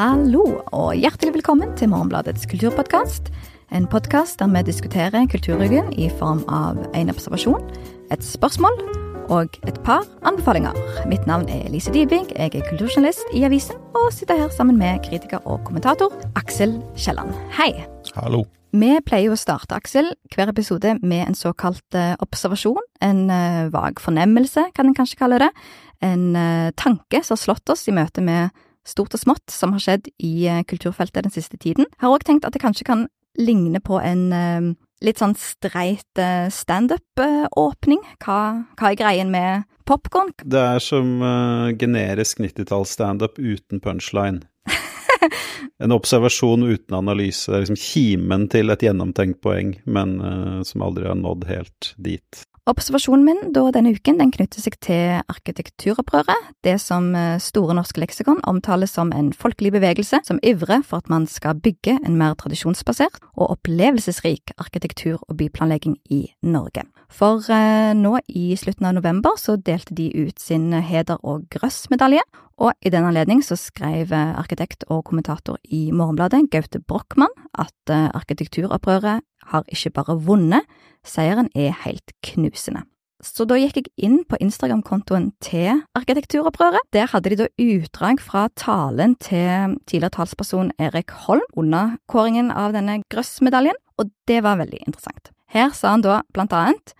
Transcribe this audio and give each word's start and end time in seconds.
Hallo, 0.00 0.62
og 0.72 0.94
hjertelig 0.96 1.34
velkommen 1.34 1.74
til 1.76 1.90
Morgenbladets 1.92 2.46
kulturpodkast. 2.48 3.26
En 3.76 3.84
podkast 3.84 4.38
der 4.40 4.48
vi 4.48 4.62
diskuterer 4.64 5.26
kulturryggen 5.28 5.90
i 5.92 6.06
form 6.16 6.38
av 6.48 6.78
en 6.96 7.12
observasjon, 7.12 7.66
et 8.08 8.24
spørsmål 8.24 8.78
og 9.28 9.58
et 9.68 9.76
par 9.84 10.06
anbefalinger. 10.24 10.78
Mitt 11.10 11.26
navn 11.28 11.44
er 11.52 11.68
Lise 11.68 11.92
Dybing, 11.92 12.30
jeg 12.32 12.48
er 12.48 12.64
kulturjournalist 12.70 13.28
i 13.36 13.42
avisen, 13.44 13.76
og 13.92 14.08
sitter 14.16 14.40
her 14.40 14.48
sammen 14.54 14.78
med 14.80 15.02
kritiker 15.04 15.44
og 15.44 15.60
kommentator 15.68 16.16
Aksel 16.32 16.78
Kielland. 16.96 17.36
Hei. 17.58 17.84
Hallo. 18.16 18.46
Vi 18.72 18.94
pleier 19.04 19.36
å 19.36 19.36
starte, 19.36 19.76
Aksel, 19.76 20.14
hver 20.32 20.54
episode 20.54 20.94
med 21.02 21.26
en 21.26 21.36
såkalt 21.36 22.00
uh, 22.00 22.14
observasjon. 22.24 22.80
En 23.04 23.26
uh, 23.28 23.68
vag 23.68 24.00
fornemmelse, 24.00 24.70
kan 24.72 24.88
en 24.88 24.96
kanskje 24.96 25.20
kalle 25.20 25.44
det. 25.44 25.52
En 26.00 26.26
uh, 26.32 26.72
tanke 26.72 27.20
som 27.20 27.36
har 27.36 27.44
slått 27.44 27.76
oss 27.76 27.84
i 27.92 27.98
møte 28.00 28.24
med 28.24 28.48
stort 28.88 29.16
og 29.16 29.22
smått 29.22 29.52
som 29.52 29.74
har 29.76 29.82
skjedd 29.84 30.10
i 30.18 30.48
kulturfeltet 30.68 31.26
den 31.26 31.34
siste 31.34 31.58
tiden. 31.60 31.88
Jeg 31.96 32.06
har 32.06 32.14
òg 32.14 32.24
tenkt 32.26 32.46
at 32.48 32.56
det 32.56 32.62
kanskje 32.62 32.86
kan 32.88 33.08
ligne 33.38 33.80
på 33.84 34.00
en 34.02 34.30
litt 35.00 35.20
sånn 35.20 35.36
streit 35.38 36.20
standup-åpning. 36.52 38.02
Hva, 38.24 38.40
hva 38.76 38.90
er 38.90 38.98
greien 38.98 39.30
med 39.32 39.68
popkorn? 39.90 40.32
Det 40.44 40.60
er 40.76 40.82
som 40.82 41.18
uh, 41.22 41.70
generisk 41.78 42.40
90-talls-standup 42.42 43.38
uten 43.38 43.82
punchline. 43.82 44.44
en 45.82 45.94
observasjon 45.96 46.66
uten 46.68 46.96
analyse. 46.96 47.50
Det 47.50 47.56
er 47.56 47.64
liksom 47.64 47.80
kimen 47.80 48.46
til 48.52 48.72
et 48.72 48.84
gjennomtenkt 48.86 49.40
poeng, 49.44 49.74
men 49.84 50.16
uh, 50.22 50.60
som 50.66 50.86
aldri 50.86 51.08
har 51.10 51.18
nådd 51.18 51.48
helt 51.50 51.92
dit. 51.98 52.44
Observasjonen 52.68 53.24
min 53.24 53.52
da 53.56 53.62
denne 53.72 53.94
uken 53.96 54.18
den 54.20 54.32
knytter 54.34 54.60
seg 54.60 54.76
til 54.84 55.22
arkitekturopprøret, 55.32 56.50
det 56.66 56.76
som 56.82 57.08
eh, 57.16 57.40
Store 57.40 57.74
norske 57.76 58.02
leksikon 58.02 58.42
omtaler 58.48 58.90
som 58.90 59.14
en 59.16 59.32
folkelig 59.32 59.72
bevegelse 59.78 60.20
som 60.28 60.40
ivrer 60.44 60.84
for 60.86 61.00
at 61.00 61.08
man 61.12 61.24
skal 61.30 61.56
bygge 61.56 61.96
en 62.04 62.18
mer 62.20 62.36
tradisjonsbasert 62.38 63.16
og 63.32 63.56
opplevelsesrik 63.56 64.52
arkitektur 64.60 65.22
og 65.22 65.38
byplanlegging 65.40 65.96
i 66.12 66.26
Norge. 66.44 66.84
For 67.10 67.42
eh, 67.50 67.90
nå 67.98 68.14
i 68.30 68.52
slutten 68.58 68.86
av 68.86 68.94
november 68.96 69.34
så 69.40 69.56
delte 69.58 69.96
de 69.98 70.08
ut 70.14 70.38
sin 70.38 70.70
heder- 70.72 71.20
og 71.26 71.48
grøss-medalje, 71.50 72.22
og 72.60 72.76
i 72.86 72.92
den 72.92 73.06
anledning 73.08 73.42
så 73.44 73.58
skrev 73.58 74.12
eh, 74.14 74.36
arkitekt 74.38 74.86
og 74.88 75.08
kommentator 75.08 75.58
i 75.64 75.88
Morgenbladet, 75.90 76.46
Gaute 76.52 76.80
Brochmann, 76.80 77.34
at 77.58 77.92
eh, 77.92 78.06
arkitekturopprøret 78.14 79.26
har 79.50 79.66
ikke 79.74 79.92
bare 79.98 80.16
vunnet, 80.22 80.68
seieren 81.06 81.50
er 81.58 81.74
helt 81.82 82.14
knusende. 82.22 82.84
Så 83.20 83.44
da 83.44 83.58
gikk 83.60 83.76
jeg 83.76 83.90
inn 84.00 84.22
på 84.24 84.38
Instagram-kontoen 84.40 85.26
til 85.44 85.82
arkitekturopprøret. 85.98 86.86
Der 86.96 87.10
hadde 87.12 87.32
de 87.32 87.38
da 87.42 87.48
utdrag 87.60 88.22
fra 88.24 88.46
talen 88.56 89.18
til 89.20 89.76
tidligere 89.84 90.14
talsperson 90.14 90.72
Erik 90.80 91.12
Holm 91.26 91.44
under 91.52 91.98
kåringen 92.08 92.48
av 92.48 92.72
denne 92.72 93.02
grøssmedaljen, 93.12 93.76
og 94.00 94.08
det 94.30 94.40
var 94.46 94.62
veldig 94.62 94.80
interessant. 94.86 95.34
Her 95.50 95.74
sa 95.74 95.96
han 95.96 96.06
da 96.06 96.22
blant 96.34 96.54
annet 96.54 96.94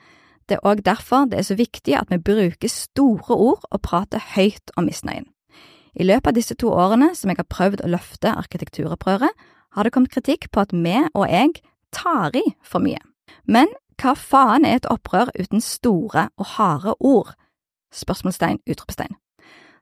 det 0.51 0.59
er 0.59 0.67
òg 0.67 0.81
derfor 0.83 1.29
det 1.31 1.39
er 1.39 1.47
så 1.47 1.55
viktig 1.55 1.95
at 1.95 2.11
vi 2.11 2.19
bruker 2.19 2.69
store 2.69 3.37
ord 3.37 3.67
og 3.71 3.83
prater 3.87 4.19
høyt 4.35 4.73
om 4.77 4.89
misnøyen. 4.89 5.29
I 5.95 6.03
løpet 6.03 6.27
av 6.27 6.35
disse 6.35 6.57
to 6.59 6.73
årene 6.75 7.13
som 7.15 7.31
jeg 7.31 7.39
har 7.39 7.47
prøvd 7.51 7.85
å 7.85 7.91
løfte 7.91 8.33
arkitekturopprøret, 8.35 9.31
har 9.71 9.87
det 9.87 9.93
kommet 9.95 10.11
kritikk 10.11 10.49
på 10.51 10.65
at 10.65 10.75
vi 10.75 10.97
og 11.15 11.27
jeg 11.31 11.63
tar 11.95 12.35
i 12.35 12.43
for 12.67 12.83
mye. 12.83 12.99
Men 13.47 13.71
hva 14.03 14.17
faen 14.19 14.67
er 14.67 14.81
et 14.81 14.91
opprør 14.91 15.31
uten 15.39 15.63
store 15.63 16.29
og 16.35 16.47
harde 16.57 16.97
ord? 16.99 17.35
Spørsmålstegn, 17.95 18.59
utropstegn. 18.67 19.15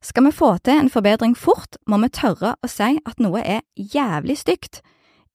Skal 0.02 0.24
vi 0.28 0.32
få 0.36 0.56
til 0.58 0.78
en 0.78 0.92
forbedring 0.92 1.36
fort, 1.36 1.80
må 1.86 1.96
vi 2.04 2.12
tørre 2.12 2.54
å 2.62 2.68
si 2.68 2.98
at 3.04 3.20
noe 3.20 3.40
er 3.40 3.64
jævlig 3.76 4.36
stygt. 4.38 4.82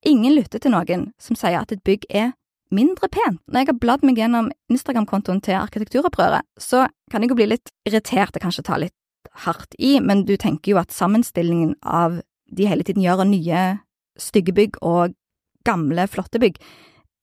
Ingen 0.06 0.36
lytter 0.38 0.59
til 0.59 0.73
noen 0.75 1.09
som 1.20 1.36
sier 1.36 1.62
at 1.62 1.73
et 1.73 1.84
bygg 1.84 2.06
er 2.09 2.34
mindre 2.75 3.09
pent. 3.11 3.39
Når 3.47 3.63
jeg 3.63 3.72
har 3.72 3.79
bladd 3.81 4.06
meg 4.07 4.19
gjennom 4.19 4.51
Instagram-kontoen 4.73 5.41
til 5.45 5.59
arkitekturopprøret, 5.59 6.45
så 6.59 6.88
kan 7.11 7.23
jeg 7.23 7.34
jo 7.34 7.39
bli 7.39 7.50
litt 7.53 7.73
irritert 7.88 8.35
og 8.35 8.45
kanskje 8.45 8.66
ta 8.67 8.79
litt 8.81 8.95
hardt 9.45 9.75
i, 9.79 9.97
men 10.03 10.25
du 10.28 10.35
tenker 10.38 10.73
jo 10.73 10.79
at 10.81 10.94
sammenstillingen 10.94 11.75
av 11.81 12.19
de 12.53 12.67
hele 12.69 12.85
tiden 12.85 13.03
gjør 13.06 13.25
nye 13.25 13.61
stygge 14.19 14.53
bygg 14.53 14.81
og 14.85 15.16
gamle, 15.66 16.06
flotte 16.11 16.41
bygg, 16.44 16.59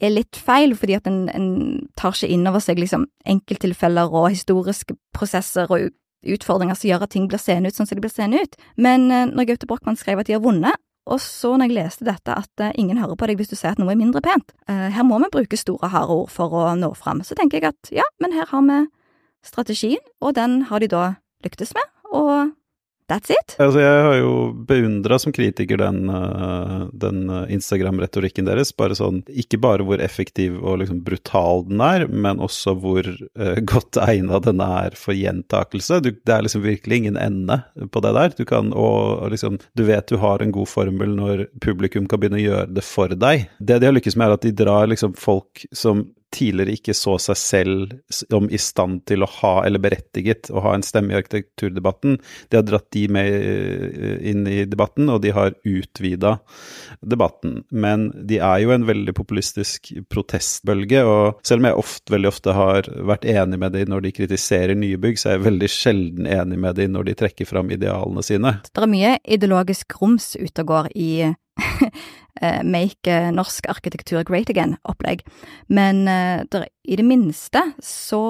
er 0.01 0.15
litt 0.15 0.39
feil, 0.41 0.73
fordi 0.79 0.97
at 0.97 1.09
en, 1.11 1.27
en 1.29 1.49
tar 1.99 2.17
ikke 2.17 2.31
inn 2.33 2.49
over 2.49 2.63
seg 2.65 2.81
liksom 2.81 3.05
enkelttilfeller 3.29 4.15
og 4.17 4.31
historiske 4.33 4.97
prosesser 5.17 5.69
og 5.69 5.91
utfordringer 6.21 6.77
som 6.77 6.89
gjør 6.89 7.05
at 7.05 7.13
ting 7.15 7.27
blir 7.29 7.41
seende 7.41 7.71
ut 7.71 7.77
sånn 7.77 7.89
som 7.89 7.99
de 7.99 8.05
blir 8.05 8.13
seende 8.13 8.41
ut. 8.41 8.57
Men 8.81 9.09
eh, 9.13 9.29
når 9.29 9.53
Gaute 9.53 9.69
Brochmann 9.69 9.99
skrev 10.01 10.21
at 10.21 10.29
de 10.29 10.37
har 10.37 10.45
vunnet, 10.45 10.77
og 11.11 11.19
så 11.23 11.57
når 11.57 11.69
jeg 11.69 11.77
leste 11.77 12.07
dette 12.07 12.37
at 12.39 12.63
uh, 12.63 12.71
ingen 12.79 13.01
hører 13.01 13.19
på 13.19 13.29
deg 13.29 13.41
hvis 13.41 13.51
du 13.51 13.57
sier 13.59 13.75
at 13.75 13.83
noe 13.83 13.93
er 13.93 13.99
mindre 14.01 14.23
pent, 14.25 14.55
uh, 14.71 14.89
her 14.95 15.07
må 15.07 15.19
vi 15.25 15.33
bruke 15.35 15.59
store, 15.59 15.91
harde 15.93 16.17
ord 16.23 16.31
for 16.33 16.55
å 16.55 16.69
nå 16.79 16.93
fram, 16.99 17.25
så 17.27 17.37
tenker 17.39 17.61
jeg 17.61 17.75
at 17.75 17.93
ja, 17.95 18.07
men 18.23 18.37
her 18.37 18.49
har 18.51 18.65
vi 18.69 18.81
strategien, 19.47 20.03
og 20.21 20.37
den 20.39 20.63
har 20.71 20.83
de 20.83 20.91
da 20.93 21.05
lyktes 21.45 21.75
med, 21.77 21.87
og 22.13 22.53
that's 23.11 23.33
it. 23.35 23.57
Altså, 23.59 23.83
jeg 23.83 24.03
har 24.07 24.17
jo 24.21 24.33
beundra 24.69 25.19
som 25.21 25.35
kritiker 25.35 25.81
den, 25.81 26.09
eh, 26.11 26.77
den 27.05 27.25
Instagram-retorikken 27.51 28.49
deres. 28.49 28.73
Bare 28.77 28.97
sånn, 28.99 29.23
ikke 29.29 29.61
bare 29.63 29.87
hvor 29.87 30.03
effektiv 30.03 30.61
og 30.61 30.81
liksom 30.83 31.03
brutal 31.07 31.67
den 31.69 31.83
er, 31.85 32.07
men 32.09 32.43
også 32.43 32.77
hvor 32.81 33.07
uh, 33.07 33.59
godt 33.73 33.99
egna 34.01 34.41
den 34.45 34.63
er 34.65 34.97
for 34.99 35.17
gjentakelse. 35.17 36.01
Du, 36.05 36.13
det 36.15 36.37
er 36.37 36.47
liksom 36.47 36.65
virkelig 36.65 37.03
ingen 37.03 37.19
ende 37.21 37.61
på 37.91 38.05
det 38.05 38.15
der. 38.17 38.37
Du 38.39 38.45
kan, 38.49 38.73
og, 38.73 39.25
og 39.25 39.35
liksom, 39.35 39.59
du 39.77 39.85
vet 39.89 40.09
du 40.11 40.21
har 40.23 40.43
en 40.43 40.55
god 40.55 40.71
formel 40.71 41.17
når 41.19 41.47
publikum 41.65 42.09
kan 42.11 42.23
begynne 42.23 42.41
å 42.41 42.47
gjøre 42.47 42.71
det 42.79 42.87
for 42.87 43.13
deg. 43.13 43.49
Det 43.59 43.81
de 43.81 43.91
har 43.91 43.97
lykkes 43.97 44.17
med, 44.17 44.31
er 44.31 44.39
at 44.39 44.47
de 44.47 44.57
drar 44.63 44.91
liksom 44.91 45.17
folk 45.19 45.65
som 45.77 46.07
tidligere 46.35 46.77
ikke 46.79 46.95
så 46.97 47.17
seg 47.21 47.39
selv 47.39 47.95
som 48.13 48.47
i 48.51 48.59
stand 48.61 49.03
til 49.11 49.25
å 49.25 49.29
ha, 49.41 49.53
eller 49.67 49.83
berettiget, 49.83 50.51
å 50.55 50.63
ha 50.65 50.75
en 50.77 50.85
stemme 50.87 51.15
i 51.15 51.19
arkitekturdebatten. 51.19 52.19
De 52.51 52.59
har 52.59 52.67
dratt 52.67 52.89
de 52.95 53.05
med 53.13 53.31
eh, 53.35 54.17
inn 54.31 54.47
i 54.49 54.63
debatten, 54.71 55.11
og 55.13 55.23
de 55.25 55.35
har 55.37 55.57
utvida 55.67 56.37
debatten. 57.01 57.61
Men 57.71 58.09
de 58.15 58.41
er 58.41 58.63
jo 58.65 58.75
en 58.75 58.87
veldig 58.89 59.15
populistisk 59.17 59.93
protestbølge, 60.13 61.05
og 61.07 61.43
selv 61.47 61.65
om 61.65 61.71
jeg 61.71 61.81
ofte, 61.85 62.15
veldig 62.15 62.31
ofte 62.31 62.57
har 62.57 62.91
vært 63.11 63.27
enig 63.31 63.61
med 63.61 63.77
dem 63.77 63.91
når 63.91 64.07
de 64.07 64.17
kritiserer 64.21 64.79
nye 64.79 65.01
bygg, 65.01 65.21
så 65.21 65.31
er 65.31 65.39
jeg 65.39 65.47
veldig 65.49 65.73
sjelden 65.73 66.31
enig 66.31 66.61
med 66.63 66.79
dem 66.81 66.95
når 66.95 67.11
de 67.11 67.19
trekker 67.25 67.49
fram 67.49 67.71
idealene 67.75 68.25
sine. 68.27 68.59
Det 68.71 68.85
er 68.85 68.91
mye 68.91 69.17
ideologisk 69.25 69.97
grums 69.97 70.33
ute 70.39 70.65
og 70.65 70.71
går 70.71 70.93
i 70.95 71.13
make 72.75 73.11
eh, 73.11 73.31
norsk 73.35 73.69
arkitektur 73.71 74.25
great 74.29 74.51
again-opplegg. 74.53 75.25
Men 75.69 76.07
eh, 76.09 76.43
der, 76.51 76.67
i 76.85 76.97
det 76.97 77.07
minste 77.07 77.63
så, 77.85 78.23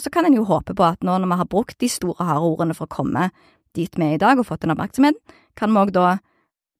så 0.00 0.12
kan 0.14 0.28
en 0.28 0.38
jo 0.38 0.46
håpe 0.48 0.76
på 0.78 0.86
at 0.86 1.04
nå 1.06 1.18
når 1.18 1.32
vi 1.32 1.40
har 1.42 1.50
brukt 1.50 1.78
de 1.82 1.90
store, 1.92 2.24
harde 2.24 2.46
ordene 2.46 2.76
for 2.76 2.88
å 2.88 2.96
komme 2.98 3.28
dit 3.76 3.94
vi 3.98 4.06
er 4.06 4.16
i 4.16 4.22
dag 4.22 4.40
og 4.40 4.48
fått 4.48 4.64
den 4.64 4.72
oppmerksomheten, 4.74 5.20
kan 5.58 5.74
vi 5.74 5.82
òg 5.82 5.92
da 5.94 6.18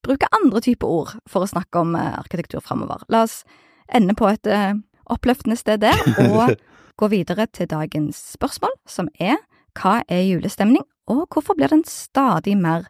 bruke 0.06 0.30
andre 0.34 0.62
typer 0.64 0.88
ord 0.88 1.16
for 1.28 1.44
å 1.44 1.50
snakke 1.50 1.82
om 1.82 1.96
arkitektur 1.98 2.62
framover. 2.64 3.02
La 3.12 3.24
oss 3.26 3.42
ende 3.92 4.14
på 4.16 4.28
et 4.30 4.46
oppløftende 5.08 5.58
sted 5.58 5.82
der, 5.84 5.98
og 6.32 6.56
gå 6.98 7.10
videre 7.12 7.46
til 7.52 7.68
dagens 7.70 8.18
spørsmål, 8.34 8.74
som 8.88 9.10
er 9.20 9.36
hva 9.78 10.00
er 10.10 10.24
julestemning, 10.26 10.82
og 11.08 11.26
hvorfor 11.32 11.56
blir 11.58 11.70
den 11.72 11.84
stadig 11.86 12.56
mer 12.58 12.88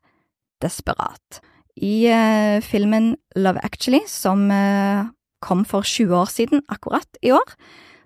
desperat? 0.63 1.43
I 1.83 2.09
uh, 2.11 2.59
filmen 2.65 3.17
Love 3.37 3.61
Actually, 3.65 4.03
som 4.07 4.51
uh, 4.51 5.09
kom 5.45 5.65
for 5.65 5.87
20 5.87 6.15
år 6.17 6.31
siden 6.33 6.63
akkurat 6.69 7.21
i 7.23 7.33
år, 7.33 7.57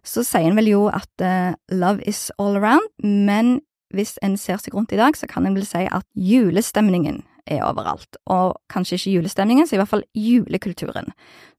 så 0.04 0.24
sier 0.26 0.50
en 0.50 0.58
vel 0.58 0.72
jo 0.72 0.86
at 0.90 1.24
uh, 1.24 1.54
love 1.70 2.02
is 2.08 2.30
all 2.38 2.58
around, 2.58 2.88
men 3.02 3.60
hvis 3.94 4.16
en 4.24 4.36
ser 4.40 4.58
seg 4.60 4.74
rundt 4.74 4.92
i 4.92 5.00
dag, 5.00 5.16
så 5.16 5.28
kan 5.28 5.46
en 5.46 5.56
vel 5.56 5.66
si 5.68 5.84
at 5.84 6.06
julestemningen 6.16 7.22
er 7.46 7.64
overalt. 7.66 8.16
Og 8.30 8.56
kanskje 8.72 8.96
ikke 8.98 9.16
julestemningen, 9.18 9.66
så 9.66 9.76
i 9.76 9.82
hvert 9.82 9.90
fall 9.90 10.06
julekulturen. 10.16 11.12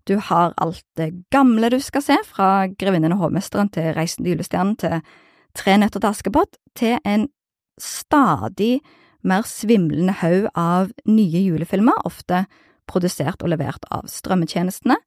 Du 0.07 0.17
har 0.19 0.55
alt 0.61 0.83
det 0.97 1.11
gamle 1.31 1.69
du 1.71 1.79
skal 1.83 2.03
se, 2.03 2.17
fra 2.27 2.67
Grevinnen 2.79 3.13
og 3.15 3.27
hovmesteren 3.27 3.71
til 3.73 3.93
Reisen 3.95 4.23
til 4.23 4.35
julestjernen 4.35 4.75
til 4.81 4.99
Tre 5.53 5.75
nøtter 5.77 6.01
til 6.01 6.09
Askepott, 6.09 6.55
til 6.73 6.95
en 7.05 7.27
stadig 7.77 8.79
mer 9.27 9.47
svimlende 9.47 10.15
haug 10.21 10.49
av 10.59 10.91
nye 11.09 11.43
julefilmer, 11.45 12.03
ofte 12.07 12.45
produsert 12.89 13.43
og 13.43 13.53
levert 13.53 13.85
av 13.93 14.07
strømmetjenestene. 14.11 14.97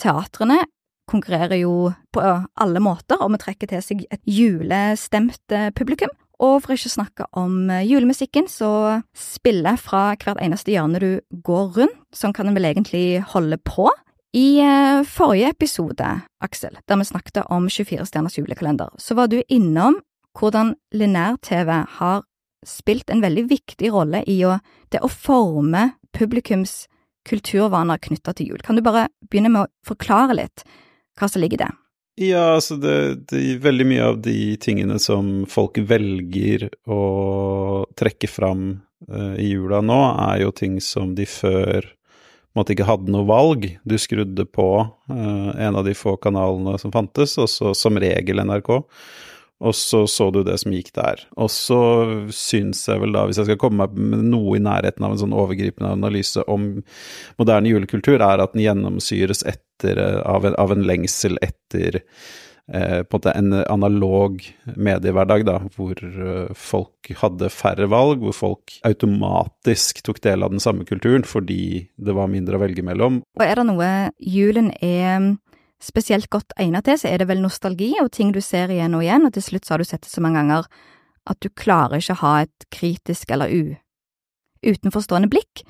Teatrene 0.00 0.62
konkurrerer 1.10 1.60
jo 1.60 1.90
på 2.14 2.22
alle 2.22 2.82
måter 2.82 3.20
om 3.22 3.36
å 3.36 3.40
trekke 3.40 3.68
til 3.70 3.82
seg 3.84 4.06
et 4.10 4.22
julestemt 4.26 5.54
eh, 5.54 5.70
publikum. 5.74 6.10
Og 6.42 6.58
for 6.64 6.74
ikke 6.74 6.90
å 6.90 6.96
snakke 6.98 7.28
om 7.38 7.70
eh, 7.72 7.86
julemusikken, 7.88 8.48
så 8.50 9.00
spiller 9.16 9.78
fra 9.80 10.10
hvert 10.18 10.42
eneste 10.42 10.74
hjørne 10.74 11.00
du 11.00 11.10
går 11.46 11.70
rundt. 11.78 12.02
Sånn 12.14 12.34
kan 12.36 12.50
en 12.50 12.56
vel 12.58 12.68
egentlig 12.68 13.22
holde 13.32 13.58
på. 13.64 13.88
I 14.36 14.58
eh, 14.60 15.06
forrige 15.08 15.54
episode, 15.54 16.10
Aksel, 16.44 16.76
der 16.84 17.00
vi 17.00 17.08
snakket 17.08 17.44
om 17.46 17.70
24 17.70 18.04
stjerners 18.10 18.36
julekalender, 18.36 18.90
så 19.00 19.16
var 19.16 19.30
du 19.32 19.40
innom 19.48 20.00
hvordan 20.36 20.74
lineær-TV 20.92 21.70
har 21.96 22.26
spilt 22.66 23.10
en 23.10 23.22
veldig 23.24 23.46
viktig 23.50 23.90
rolle 23.92 24.22
i 24.30 24.38
å, 24.46 24.56
det 24.92 25.02
å 25.04 25.10
forme 25.10 25.90
publikums 26.16 26.86
kulturvaner 27.26 28.00
knytta 28.02 28.34
til 28.36 28.52
jul. 28.52 28.62
Kan 28.62 28.78
du 28.78 28.84
bare 28.86 29.08
begynne 29.30 29.50
med 29.52 29.66
å 29.66 29.72
forklare 29.86 30.36
litt 30.38 30.64
hva 31.18 31.28
som 31.30 31.42
ligger 31.42 31.60
i 31.60 31.64
det? 31.64 31.72
Ja, 32.16 32.54
altså 32.54 32.78
det, 32.80 33.28
det, 33.28 33.58
veldig 33.60 33.86
mye 33.90 34.04
av 34.12 34.22
de 34.24 34.56
tingene 34.62 34.96
som 35.02 35.44
folk 35.52 35.76
velger 35.84 36.70
å 36.88 37.02
trekke 37.98 38.30
fram 38.30 38.70
uh, 39.10 39.34
i 39.36 39.50
jula 39.50 39.82
nå, 39.84 39.98
er 40.30 40.46
jo 40.46 40.54
ting 40.56 40.78
som 40.80 41.12
de 41.18 41.26
før 41.28 41.90
måtte 42.56 42.72
ikke 42.72 42.88
hadde 42.88 43.12
noe 43.12 43.28
valg. 43.28 43.68
Du 43.84 43.98
skrudde 44.00 44.46
på 44.48 44.68
uh, 44.80 45.50
en 45.60 45.76
av 45.76 45.84
de 45.84 45.92
få 45.92 46.16
kanalene 46.16 46.78
som 46.80 46.94
fantes, 46.94 47.36
og 47.36 47.50
så 47.52 47.74
som 47.76 48.00
regel 48.00 48.40
NRK 48.48 48.72
og 49.64 49.74
så 49.74 50.02
så 50.10 50.28
du 50.30 50.42
det 50.44 50.58
som 50.60 50.74
gikk 50.74 50.92
der. 50.96 51.22
Og 51.40 51.48
så 51.52 51.80
syns 52.34 52.84
jeg 52.90 53.00
vel 53.00 53.14
da, 53.16 53.24
hvis 53.28 53.40
jeg 53.40 53.48
skal 53.48 53.60
komme 53.60 53.86
meg 53.86 53.96
med 53.96 54.26
noe 54.28 54.58
i 54.58 54.62
nærheten 54.62 55.06
av 55.06 55.14
en 55.14 55.22
sånn 55.22 55.36
overgripende 55.36 55.94
analyse 55.96 56.44
om 56.50 56.74
moderne 57.40 57.72
julekultur, 57.72 58.20
er 58.20 58.42
at 58.42 58.52
den 58.52 58.66
gjennomsyres 58.66 59.46
etter, 59.48 59.96
eh, 60.02 60.18
av, 60.28 60.44
en, 60.48 60.58
av 60.60 60.74
en 60.74 60.84
lengsel 60.84 61.40
etter 61.44 62.02
eh, 62.02 63.00
på 63.00 63.16
en 63.16 63.16
måte 63.16 63.32
en 63.32 63.56
analog 63.64 64.44
mediehverdag, 64.76 65.46
da, 65.48 65.56
hvor 65.72 66.04
eh, 66.04 66.52
folk 66.52 67.12
hadde 67.22 67.48
færre 67.54 67.88
valg, 67.88 68.20
hvor 68.26 68.36
folk 68.36 68.76
automatisk 68.84 70.04
tok 70.04 70.20
del 70.26 70.44
av 70.44 70.52
den 70.52 70.60
samme 70.60 70.84
kulturen 70.84 71.24
fordi 71.24 71.86
det 71.96 72.18
var 72.18 72.28
mindre 72.28 72.60
å 72.60 72.64
velge 72.66 72.84
mellom. 72.84 73.22
Og 73.40 73.48
er 73.48 73.56
det 73.56 73.68
noe 73.72 73.90
julen 74.20 74.74
er 74.84 75.32
spesielt 75.82 76.30
godt 76.32 76.54
egnet 76.60 76.86
til, 76.88 76.98
så 77.00 77.10
er 77.10 77.20
det 77.20 77.28
vel 77.30 77.42
nostalgi 77.42 77.92
og 78.02 78.12
ting 78.16 78.32
du 78.32 78.40
ser 78.44 78.72
igjen 78.72 78.96
og 78.96 79.04
igjen, 79.04 79.26
og 79.28 79.34
til 79.36 79.44
slutt 79.44 79.66
så 79.66 79.74
har 79.74 79.82
du 79.82 79.88
sett 79.88 80.06
det 80.06 80.12
så 80.12 80.22
mange 80.24 80.40
ganger 80.40 80.68
at 81.26 81.42
du 81.42 81.50
klarer 81.50 82.00
ikke 82.00 82.16
å 82.16 82.22
ha 82.22 82.34
et 82.46 82.68
kritisk 82.72 83.34
eller 83.34 83.52
u 83.52 83.74
utenforstående 84.66 85.28
blikk 85.30 85.62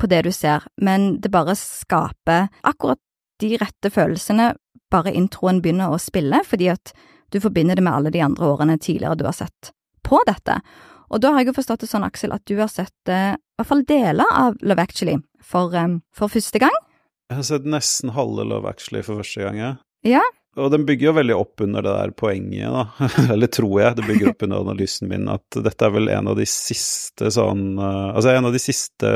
på 0.00 0.08
det 0.10 0.24
du 0.26 0.32
ser, 0.34 0.64
men 0.82 1.20
det 1.22 1.30
bare 1.32 1.54
skaper 1.56 2.48
akkurat 2.66 3.00
de 3.40 3.54
rette 3.60 3.90
følelsene 3.92 4.50
bare 4.92 5.14
introen 5.16 5.62
begynner 5.62 5.92
å 5.92 6.00
spille, 6.02 6.42
fordi 6.44 6.68
at 6.72 6.92
du 7.32 7.40
forbinder 7.40 7.78
det 7.78 7.84
med 7.86 7.94
alle 7.94 8.12
de 8.12 8.20
andre 8.20 8.50
årene 8.50 8.76
tidligere 8.82 9.16
du 9.16 9.24
har 9.24 9.36
sett 9.36 9.72
på 10.04 10.20
dette. 10.28 10.58
Og 11.12 11.22
da 11.22 11.32
har 11.32 11.42
jeg 11.42 11.52
jo 11.52 11.58
forstått 11.60 11.84
det 11.84 11.90
sånn, 11.90 12.04
Aksel, 12.04 12.34
at 12.34 12.44
du 12.48 12.58
har 12.58 12.68
sett 12.72 13.12
eh, 13.12 13.34
i 13.36 13.60
hvert 13.60 13.68
fall 13.68 13.84
deler 13.88 14.36
av 14.36 14.58
Love 14.64 14.84
Actually 14.84 15.18
for, 15.44 15.72
eh, 15.76 15.98
for 16.12 16.32
første 16.32 16.60
gang, 16.60 16.76
jeg 17.32 17.40
har 17.40 17.48
sett 17.48 17.66
nesten 17.68 18.12
halve 18.12 18.44
Love 18.44 18.68
Actually 18.68 19.02
for 19.06 19.22
første 19.22 19.42
gang, 19.46 19.58
jeg. 19.60 19.80
Ja. 20.12 20.22
Og 20.60 20.68
den 20.68 20.82
bygger 20.84 21.08
jo 21.08 21.12
veldig 21.16 21.36
opp 21.38 21.62
under 21.64 21.84
det 21.84 21.92
der 21.96 22.10
poenget, 22.12 22.68
da. 22.68 23.08
Eller 23.32 23.48
tror 23.48 23.72
jeg, 23.80 23.96
det 23.96 24.04
bygger 24.04 24.32
opp 24.32 24.42
under 24.44 24.64
analysen 24.66 25.08
min, 25.08 25.24
at 25.32 25.60
dette 25.64 25.86
er 25.86 25.94
vel 25.94 26.10
en 26.12 26.28
av 26.28 26.36
de 26.36 26.44
siste 26.48 27.30
sånn 27.32 27.78
uh, 27.80 28.12
Altså 28.12 28.34
en 28.34 28.50
av 28.50 28.52
de 28.52 28.60
siste 28.60 29.12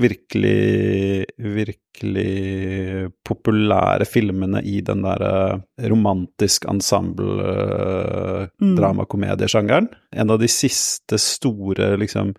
virkelig, 0.00 1.26
virkelig 1.38 3.10
populære 3.28 4.08
filmene 4.08 4.64
i 4.64 4.80
den 4.86 5.04
derre 5.04 5.34
uh, 5.60 5.88
romantisk 5.92 6.64
ensemble 6.72 7.44
uh, 7.44 8.48
mm. 8.56 9.92
En 10.16 10.32
av 10.32 10.40
de 10.40 10.48
siste 10.48 11.20
store, 11.20 11.92
liksom 12.00 12.32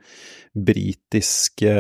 britiske 0.56 1.76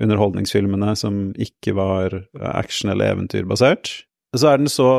underholdningsfilmene 0.00 0.94
som 0.98 1.30
ikke 1.38 1.74
var 1.78 2.16
action- 2.34 2.90
eller 2.92 3.14
eventyrbasert. 3.14 3.92
Så 4.36 4.50
er 4.50 4.60
den 4.60 4.70
så 4.70 4.90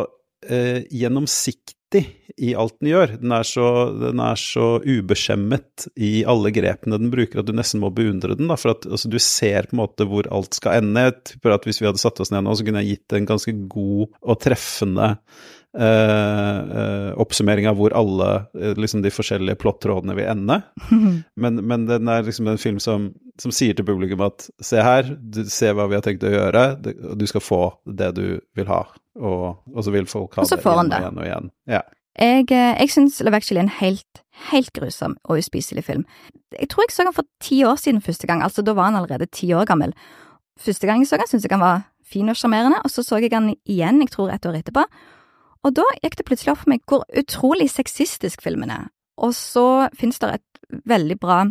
eh, 0.48 0.84
gjennomsiktig 0.92 2.06
i 2.40 2.54
alt 2.56 2.78
den 2.80 2.92
gjør. 2.92 3.16
Den 3.20 3.34
er, 3.36 3.48
så, 3.48 3.66
den 4.00 4.22
er, 4.24 4.40
så, 4.40 4.68
ubeskjemmet 4.80 5.90
i 6.00 6.24
alle 6.30 6.54
grepene 6.56 7.00
den 7.02 7.12
bruker 7.12 7.42
at 7.42 7.50
du 7.50 7.54
nesten 7.56 7.84
må 7.84 7.92
beundre 7.96 8.38
den. 8.40 8.48
Da, 8.52 8.58
for 8.60 8.74
at 8.76 8.88
altså, 8.88 9.12
du 9.12 9.20
ser 9.20 9.68
på 9.68 9.76
en 9.76 9.82
måte 9.84 10.08
hvor 10.08 10.30
alt 10.32 10.56
skal 10.58 10.80
ende. 10.80 11.10
Jeg 11.10 11.56
at 11.56 11.68
hvis 11.68 11.82
vi 11.82 11.90
hadde 11.90 12.02
satt 12.02 12.22
oss 12.24 12.32
ned 12.32 12.46
nå, 12.48 12.56
så 12.56 12.68
kunne 12.68 12.84
jeg 12.84 12.96
gitt 12.96 13.18
en 13.18 13.28
ganske 13.34 13.56
god 13.72 14.08
og 14.22 14.40
treffende 14.44 15.16
Uh, 15.72 17.14
oppsummering 17.16 17.64
av 17.70 17.78
hvor 17.80 17.94
alle 17.96 18.26
uh, 18.52 18.74
liksom 18.76 19.06
de 19.06 19.12
forskjellige 19.14 19.56
plottrådene 19.62 20.18
vil 20.18 20.28
ende. 20.28 20.58
Men, 21.42 21.62
men, 21.64 21.86
den 21.88 22.10
er 22.12 22.26
liksom 22.28 22.50
en 22.52 22.60
film 22.60 22.80
som, 22.84 23.08
som, 23.40 23.54
sier 23.56 23.78
til 23.78 23.88
publikum 23.88 24.22
at 24.26 24.50
se 24.62 24.82
her, 24.84 25.08
du, 25.18 25.46
se 25.50 25.72
hva 25.72 25.88
vi 25.88 25.96
har 25.96 26.04
tenkt 26.06 26.26
å 26.28 26.32
gjøre, 26.34 26.66
du 27.18 27.24
skal 27.30 27.44
få 27.44 27.62
det 27.88 28.12
du 28.20 28.26
vil 28.58 28.68
ha. 28.68 28.84
Og, 29.16 29.64
og 29.72 29.86
så 29.86 29.94
vil 29.96 30.10
folk 30.12 30.36
ha 30.38 30.46
det 30.46 30.60
igjen 30.60 30.92
og 30.92 31.00
igjen 31.00 31.18
og 31.18 31.26
igjen. 31.26 31.50
Ja. 31.72 31.82
Jeg, 32.20 32.52
jeg 32.52 32.92
syns 32.92 33.22
Love 33.24 33.40
Actually 33.40 33.64
er 33.64 33.70
en 33.70 33.78
helt, 33.80 34.22
helt 34.52 34.74
grusom 34.76 35.16
og 35.24 35.40
uspiselig 35.40 35.86
film. 35.88 36.04
Jeg 36.58 36.68
tror 36.74 36.86
jeg 36.86 36.98
så 36.98 37.08
den 37.08 37.16
for 37.16 37.28
ti 37.42 37.64
år 37.64 37.80
siden 37.80 38.04
første 38.04 38.28
gang, 38.28 38.44
altså 38.44 38.62
da 38.62 38.76
var 38.76 38.92
han 38.92 39.00
allerede 39.00 39.32
ti 39.32 39.54
år 39.56 39.66
gammel. 39.72 39.96
Første 40.60 40.88
gang 40.88 41.02
jeg 41.02 41.10
så 41.10 41.22
den, 41.22 41.32
syntes 41.32 41.48
jeg 41.48 41.56
han 41.56 41.64
var 41.64 41.88
fin 42.04 42.30
og 42.30 42.38
sjarmerende, 42.38 42.84
og 42.84 42.92
så 42.92 43.08
så 43.08 43.24
jeg 43.24 43.32
han 43.34 43.54
igjen, 43.66 44.04
jeg 44.04 44.12
tror 44.12 44.36
et 44.36 44.46
år 44.46 44.60
etterpå. 44.60 44.86
Og 45.68 45.76
da 45.78 45.86
gikk 46.02 46.18
det 46.18 46.26
plutselig 46.28 46.56
opp 46.56 46.64
for 46.64 46.74
meg 46.74 46.82
hvor 46.90 47.06
utrolig 47.18 47.70
sexistisk 47.70 48.42
filmen 48.42 48.74
er. 48.74 48.90
Og 49.22 49.36
så 49.38 49.90
finnes 49.98 50.18
det 50.22 50.34
et 50.40 50.82
veldig 50.90 51.20
bra 51.22 51.44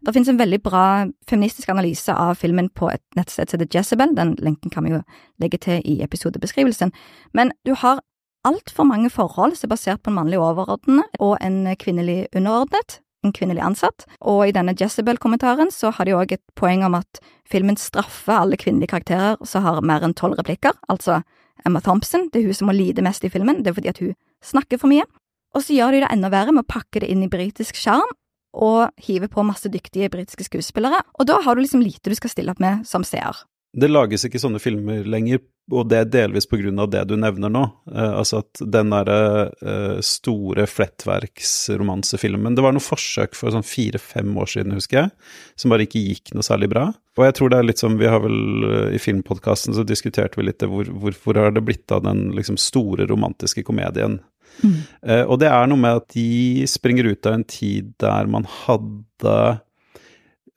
det 0.00 0.14
finnes 0.16 0.30
en 0.32 0.38
veldig 0.40 0.62
bra 0.64 0.84
feministisk 1.28 1.68
analyse 1.68 2.12
av 2.14 2.38
filmen 2.40 2.70
på 2.72 2.88
et 2.88 3.02
nettsted 3.18 3.50
som 3.50 3.60
heter 3.60 3.74
Jezebel, 3.76 4.14
den 4.16 4.32
lenken 4.40 4.72
kan 4.72 4.86
vi 4.86 4.94
jo 4.94 5.02
legge 5.42 5.60
til 5.60 5.82
i 5.84 5.98
episodebeskrivelsen, 6.04 6.92
men 7.36 7.52
du 7.68 7.74
har 7.76 8.00
altfor 8.48 8.88
mange 8.88 9.10
forhold 9.12 9.58
som 9.58 9.68
er 9.68 9.74
basert 9.74 10.02
på 10.02 10.08
en 10.08 10.16
mannlig 10.16 10.40
overordnet 10.40 11.20
og 11.20 11.36
en 11.44 11.66
kvinnelig 11.76 12.30
underordnet, 12.32 13.00
en 13.20 13.34
kvinnelig 13.36 13.60
ansatt, 13.60 14.06
og 14.24 14.46
i 14.48 14.54
denne 14.56 14.72
Jezebel-kommentaren 14.72 15.68
så 15.74 15.92
har 15.92 16.08
de 16.08 16.16
òg 16.16 16.32
et 16.32 16.44
poeng 16.56 16.86
om 16.86 16.96
at 16.96 17.20
filmen 17.44 17.76
straffer 17.76 18.38
alle 18.38 18.56
kvinnelige 18.56 18.94
karakterer 18.94 19.36
som 19.44 19.66
har 19.66 19.84
mer 19.84 20.06
enn 20.06 20.16
tolv 20.16 20.40
replikker, 20.40 20.72
altså 20.88 21.20
Emma 21.66 21.82
Thompson, 21.84 22.28
det 22.32 22.40
er 22.40 22.48
hun 22.48 22.56
som 22.56 22.70
må 22.70 22.76
lide 22.76 23.04
mest 23.04 23.24
i 23.26 23.30
filmen, 23.32 23.62
det 23.64 23.72
er 23.72 23.76
fordi 23.78 23.92
at 23.92 24.00
hun 24.02 24.14
snakker 24.44 24.80
for 24.80 24.92
mye. 24.92 25.06
Og 25.54 25.64
så 25.66 25.74
gjør 25.74 25.96
de 25.96 26.02
det 26.04 26.10
enda 26.14 26.30
verre 26.32 26.54
med 26.54 26.64
å 26.64 26.70
pakke 26.70 27.02
det 27.02 27.10
inn 27.10 27.24
i 27.26 27.30
britisk 27.30 27.78
sjarm, 27.78 28.10
og 28.50 28.90
hive 29.06 29.28
på 29.30 29.44
masse 29.46 29.70
dyktige 29.70 30.10
britiske 30.10 30.48
skuespillere, 30.48 31.02
og 31.18 31.28
da 31.30 31.38
har 31.44 31.54
du 31.54 31.62
liksom 31.62 31.82
lite 31.84 32.10
du 32.10 32.16
skal 32.18 32.32
stille 32.32 32.54
opp 32.54 32.62
med 32.62 32.86
som 32.88 33.06
seer. 33.06 33.44
Det 33.70 33.86
lages 33.86 34.24
ikke 34.26 34.40
sånne 34.42 34.58
filmer 34.58 35.04
lenger, 35.06 35.38
og 35.70 35.86
det 35.86 35.98
er 36.00 36.08
delvis 36.10 36.48
på 36.50 36.58
grunn 36.58 36.80
av 36.82 36.88
det 36.90 37.04
du 37.06 37.12
nevner 37.20 37.52
nå. 37.52 37.62
Eh, 37.92 38.14
altså 38.18 38.40
at 38.42 38.62
den 38.74 38.90
derre 38.90 39.18
eh, 39.62 40.00
store 40.02 40.66
flettverksromansefilmen 40.66 42.56
Det 42.58 42.64
var 42.64 42.74
noe 42.74 42.82
forsøk 42.82 43.38
for 43.38 43.54
sånn 43.54 43.66
fire-fem 43.66 44.32
år 44.42 44.50
siden, 44.50 44.74
husker 44.74 45.04
jeg, 45.04 45.12
som 45.54 45.70
bare 45.70 45.86
ikke 45.86 46.02
gikk 46.02 46.34
noe 46.34 46.46
særlig 46.46 46.72
bra. 46.72 46.88
Og 47.18 47.26
jeg 47.28 47.36
tror 47.38 47.52
det 47.52 47.60
er 47.60 47.68
litt 47.68 47.82
som 47.82 47.98
Vi 48.00 48.10
har 48.10 48.24
vel 48.24 48.66
eh, 48.66 48.96
i 48.98 49.02
filmpodkasten 49.02 49.76
så 49.76 49.86
diskuterte 49.86 50.40
vi 50.40 50.48
litt 50.48 50.58
det, 50.62 50.70
hvor, 50.72 50.90
hvor, 50.90 51.14
hvor 51.22 51.38
har 51.38 51.54
det 51.54 51.62
blitt 51.66 51.94
av 51.94 52.02
den 52.08 52.32
liksom 52.34 52.58
store 52.58 53.06
romantiske 53.10 53.62
komedien? 53.66 54.18
Mm. 54.64 54.76
Eh, 55.06 55.24
og 55.24 55.38
det 55.40 55.48
er 55.52 55.70
noe 55.70 55.80
med 55.80 56.02
at 56.02 56.10
de 56.16 56.66
springer 56.68 57.12
ut 57.12 57.30
av 57.30 57.38
en 57.38 57.46
tid 57.46 57.94
der 58.02 58.26
man 58.28 58.44
hadde 58.64 59.36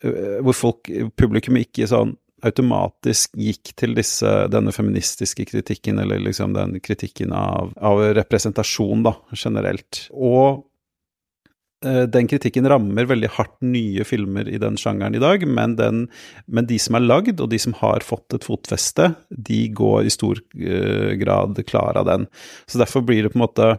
eh, 0.01 0.41
Hvor 0.43 0.57
folk, 0.57 0.89
publikum 1.19 1.61
ikke 1.61 1.87
sånn 1.91 2.17
automatisk 2.47 3.33
gikk 3.39 3.73
til 3.79 3.95
disse, 3.97 4.29
denne 4.51 4.73
feministiske 4.75 5.47
kritikken, 5.49 6.01
eller 6.03 6.21
liksom 6.23 6.55
den 6.57 6.77
kritikken 6.83 7.33
av, 7.35 7.73
av 7.79 8.03
representasjon, 8.19 9.03
da, 9.07 9.15
generelt. 9.35 10.05
Og 10.11 10.63
eh, 11.85 12.03
den 12.11 12.29
kritikken 12.31 12.67
rammer 12.69 13.07
veldig 13.09 13.31
hardt 13.37 13.59
nye 13.65 14.05
filmer 14.07 14.49
i 14.51 14.59
den 14.61 14.79
sjangeren 14.79 15.15
i 15.17 15.23
dag, 15.23 15.45
men, 15.47 15.77
den, 15.79 16.07
men 16.47 16.69
de 16.69 16.79
som 16.81 16.99
er 16.99 17.05
lagd, 17.05 17.39
og 17.39 17.51
de 17.53 17.61
som 17.61 17.75
har 17.79 18.05
fått 18.05 18.35
et 18.35 18.47
fotfeste, 18.47 19.13
de 19.29 19.61
går 19.75 20.09
i 20.09 20.13
stor 20.13 20.41
uh, 20.59 21.13
grad 21.21 21.63
klar 21.69 22.01
av 22.01 22.09
den. 22.11 22.27
Så 22.67 22.81
derfor 22.81 23.05
blir 23.07 23.23
det 23.23 23.33
på 23.33 23.39
en 23.39 23.47
måte 23.47 23.71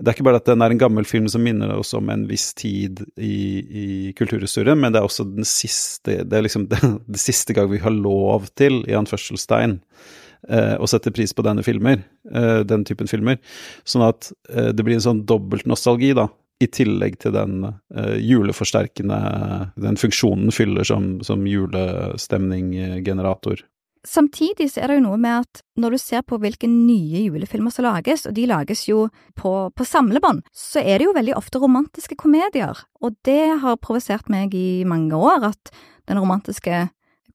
det 0.00 0.08
er 0.08 0.14
ikke 0.16 0.24
bare 0.30 0.40
at 0.40 0.48
den 0.48 0.62
er 0.64 0.70
en 0.72 0.80
gammel 0.80 1.04
film 1.04 1.26
som 1.28 1.42
minner 1.44 1.74
oss 1.76 1.92
om 1.96 2.08
en 2.12 2.22
viss 2.28 2.54
tid 2.56 3.02
i, 3.20 3.60
i 3.60 4.12
kulturhistorien, 4.16 4.78
men 4.80 4.92
det 4.92 4.98
er 5.00 5.08
også 5.08 5.24
den 5.28 5.44
siste 5.48 6.24
Det 6.24 6.36
er 6.36 6.42
liksom 6.46 6.68
den, 6.72 6.98
den 7.04 7.20
siste 7.20 7.52
gang 7.56 7.68
vi 7.72 7.84
har 7.84 7.94
lov 7.94 8.46
til, 8.58 8.74
i 8.88 8.96
anførselstegn, 8.96 9.72
eh, 10.48 10.76
å 10.80 10.86
sette 10.88 11.12
pris 11.14 11.32
på 11.36 11.44
denne 11.44 11.62
filmer, 11.66 11.98
eh, 12.32 12.60
den 12.64 12.84
typen 12.88 13.08
filmer. 13.10 13.36
Sånn 13.84 14.04
at 14.08 14.32
eh, 14.48 14.70
det 14.72 14.82
blir 14.86 14.96
en 14.96 15.08
sånn 15.10 15.26
dobbelt 15.28 15.66
nostalgi, 15.68 16.14
da. 16.16 16.26
I 16.60 16.68
tillegg 16.68 17.14
til 17.22 17.32
den 17.32 17.64
uh, 17.64 18.16
juleforsterkende 18.20 19.16
Den 19.80 19.96
funksjonen 19.96 20.52
fyller 20.52 20.84
som, 20.84 21.24
som 21.24 21.46
julestemninggenerator. 21.48 23.64
Samtidig 24.06 24.70
så 24.72 24.80
er 24.80 24.88
det 24.88 24.96
jo 24.96 25.04
noe 25.04 25.18
med 25.20 25.42
at 25.42 25.60
når 25.80 25.92
du 25.92 25.98
ser 26.00 26.22
på 26.24 26.38
hvilke 26.40 26.68
nye 26.70 27.20
julefilmer 27.26 27.72
som 27.74 27.84
lages, 27.84 28.24
og 28.28 28.32
de 28.36 28.46
lages 28.48 28.86
jo 28.88 29.08
på, 29.36 29.52
på 29.76 29.86
samlebånd, 29.86 30.40
så 30.56 30.80
er 30.80 30.98
det 31.00 31.08
jo 31.08 31.16
veldig 31.16 31.36
ofte 31.36 31.60
romantiske 31.60 32.16
komedier, 32.20 32.80
og 33.04 33.18
det 33.28 33.60
har 33.60 33.80
provosert 33.82 34.32
meg 34.32 34.56
i 34.56 34.82
mange 34.88 35.16
år 35.16 35.50
at 35.52 35.72
den 36.08 36.20
romantiske 36.20 36.86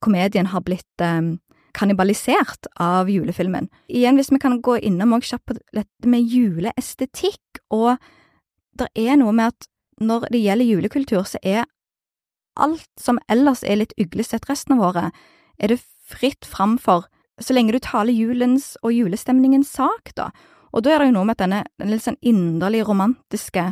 komedien 0.02 0.50
har 0.52 0.66
blitt 0.66 1.06
eh, 1.06 1.38
kannibalisert 1.76 2.70
av 2.82 3.12
julefilmen. 3.14 3.70
Igjen, 3.92 4.18
hvis 4.18 4.32
vi 4.34 4.42
kan 4.42 4.58
gå 4.64 4.80
innom 4.90 5.14
og 5.18 5.28
kjapt 5.28 5.46
på 5.52 5.60
dette 5.76 6.10
med 6.10 6.26
juleestetikk, 6.26 7.62
og 7.70 8.02
det 8.80 8.90
er 8.98 9.20
noe 9.22 9.36
med 9.36 9.54
at 9.54 9.70
når 10.02 10.28
det 10.34 10.44
gjelder 10.44 10.72
julekultur, 10.72 11.24
så 11.30 11.40
er 11.44 11.66
alt 12.60 12.90
som 13.00 13.20
ellers 13.32 13.64
er 13.64 13.84
litt 13.84 13.96
uglesett 14.00 14.48
resten 14.50 14.78
av 14.78 14.88
året, 14.90 15.26
er 15.60 15.72
det 15.72 15.84
fritt 16.06 16.46
fram 16.46 16.78
for, 16.82 17.08
så 17.42 17.56
lenge 17.56 17.76
du 17.76 17.82
taler 17.84 18.16
julens 18.16 18.76
og 18.86 18.94
julestemningens 18.96 19.74
sak, 19.76 20.14
da. 20.16 20.30
Og 20.76 20.84
da 20.84 20.94
er 20.94 21.02
det 21.02 21.10
jo 21.10 21.18
noe 21.18 21.30
med 21.30 21.40
denne, 21.40 21.64
denne 21.80 21.96
litt 21.96 22.06
sånn 22.06 22.20
inderlig 22.26 22.84
romantiske 22.88 23.70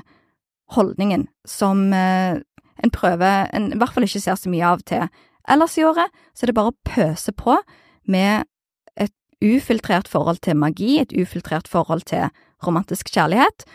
holdningen 0.74 1.28
som 1.48 1.92
eh, 1.94 2.40
en 2.84 2.94
prøver 2.94 3.50
en 3.54 3.72
i 3.74 3.80
hvert 3.80 3.96
fall 3.96 4.08
ikke 4.08 4.24
ser 4.24 4.40
så 4.40 4.52
mye 4.52 4.72
av 4.74 4.84
til 4.88 5.06
ellers 5.52 5.76
i 5.78 5.86
året, 5.86 6.12
så 6.34 6.46
er 6.46 6.52
det 6.52 6.58
bare 6.58 6.72
å 6.72 6.80
pøse 6.88 7.34
på 7.36 7.58
med 8.10 8.48
et 9.00 9.14
ufiltrert 9.44 10.08
forhold 10.12 10.40
til 10.44 10.58
magi, 10.60 10.98
et 11.02 11.12
ufiltrert 11.12 11.68
forhold 11.72 12.06
til 12.08 12.32
romantisk 12.64 13.12
kjærlighet, 13.12 13.66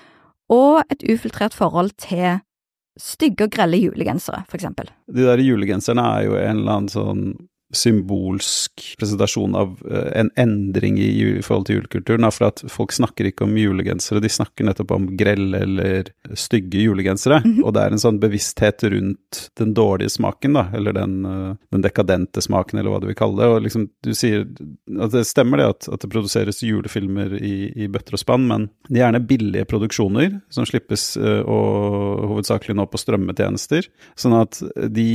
og 0.48 0.80
et 0.88 1.04
ufiltrert 1.04 1.56
forhold 1.56 1.92
til 2.00 2.40
stygge 2.98 3.46
og 3.46 3.52
grelle 3.54 3.78
julegensere, 3.78 4.42
for 4.48 4.58
eksempel. 4.58 4.88
De 5.06 5.26
der 5.28 5.42
julegenserne 5.44 6.02
er 6.16 6.24
jo 6.26 6.38
en 6.40 6.62
eller 6.62 6.78
annen 6.78 6.92
sånn 6.92 7.24
symbolsk 7.74 8.96
presentasjon 8.98 9.54
av 9.54 9.74
uh, 9.90 10.08
en 10.16 10.30
endring 10.36 10.98
i, 10.98 11.08
i, 11.38 11.42
forhold 11.44 11.66
til 11.68 11.78
julekulturen. 11.78 12.24
For 12.32 12.48
at 12.48 12.62
folk 12.72 12.94
snakker 12.96 13.28
ikke 13.28 13.44
om 13.44 13.56
julegensere, 13.60 14.22
de 14.24 14.30
snakker 14.32 14.64
nettopp 14.64 14.94
om 14.96 15.08
grelle 15.18 15.60
eller 15.66 16.08
stygge 16.32 16.80
julegensere. 16.86 17.42
Mm 17.44 17.54
-hmm. 17.54 17.64
Og 17.64 17.74
det 17.74 17.82
er 17.82 17.92
en 17.92 18.04
sånn 18.04 18.20
bevissthet 18.20 18.84
rundt 18.84 19.50
den 19.58 19.74
dårlige 19.74 20.08
smaken, 20.08 20.52
da, 20.52 20.68
eller 20.74 20.92
den, 20.92 21.26
uh, 21.26 21.56
den 21.70 21.84
dekadente 21.84 22.42
smaken, 22.42 22.78
eller 22.78 22.90
hva 22.90 23.00
du 23.00 23.06
vil 23.06 23.16
kalle 23.16 23.42
det. 23.42 23.48
Og 23.48 23.62
liksom, 23.62 23.88
du 24.02 24.14
sier 24.14 24.46
at 25.00 25.12
det 25.12 25.26
stemmer 25.26 25.58
det 25.58 25.68
at, 25.68 25.88
at 25.92 26.00
det 26.00 26.10
produseres 26.10 26.62
julefilmer 26.62 27.36
i, 27.36 27.72
i, 27.76 27.88
bøtter 27.88 28.14
og 28.14 28.18
spann, 28.18 28.48
men 28.48 28.68
det 28.88 29.00
er 29.00 29.04
gjerne 29.04 29.26
billige 29.26 29.64
produksjoner 29.64 30.40
som 30.50 30.64
slippes, 30.64 31.16
uh, 31.16 31.42
og 31.44 32.24
hovedsakelig 32.32 32.76
nå 32.76 32.86
på 32.86 32.98
strømmetjenester. 32.98 33.88
Sånn 34.16 34.40
at 34.40 34.62
de, 34.88 35.08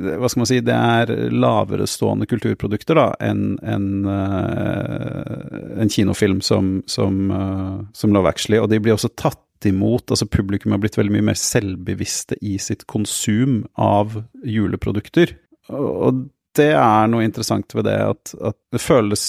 hva 0.00 0.28
skal 0.28 0.40
man 0.40 0.46
si, 0.46 0.60
det 0.60 0.74
er 0.74 1.30
lave 1.30 1.73
stående 1.90 2.28
kulturprodukter 2.30 2.98
da, 2.98 3.08
enn 3.22 3.56
en, 3.62 3.88
uh, 4.06 5.80
en, 5.80 5.90
kinofilm 5.90 6.40
som, 6.44 6.76
som, 6.90 7.18
uh, 7.30 7.82
som 7.96 8.14
Love 8.14 8.30
Actually. 8.30 8.60
Og 8.62 8.70
de 8.72 8.80
blir 8.82 8.96
også 8.96 9.12
tatt 9.18 9.68
imot, 9.68 10.10
altså 10.12 10.28
Publikum 10.28 10.74
har 10.74 10.82
blitt 10.82 10.98
veldig 10.98 11.14
mye 11.14 11.28
mer 11.30 11.38
selvbevisste 11.40 12.36
i 12.44 12.58
sitt 12.60 12.84
konsum 12.90 13.62
av 13.80 14.18
juleprodukter. 14.44 15.36
Og 15.72 16.26
det 16.54 16.72
er 16.76 17.08
noe 17.10 17.24
interessant 17.26 17.72
ved 17.74 17.88
det, 17.88 17.96
at, 18.14 18.34
at 18.44 18.58
det 18.74 18.82
føles 18.84 19.24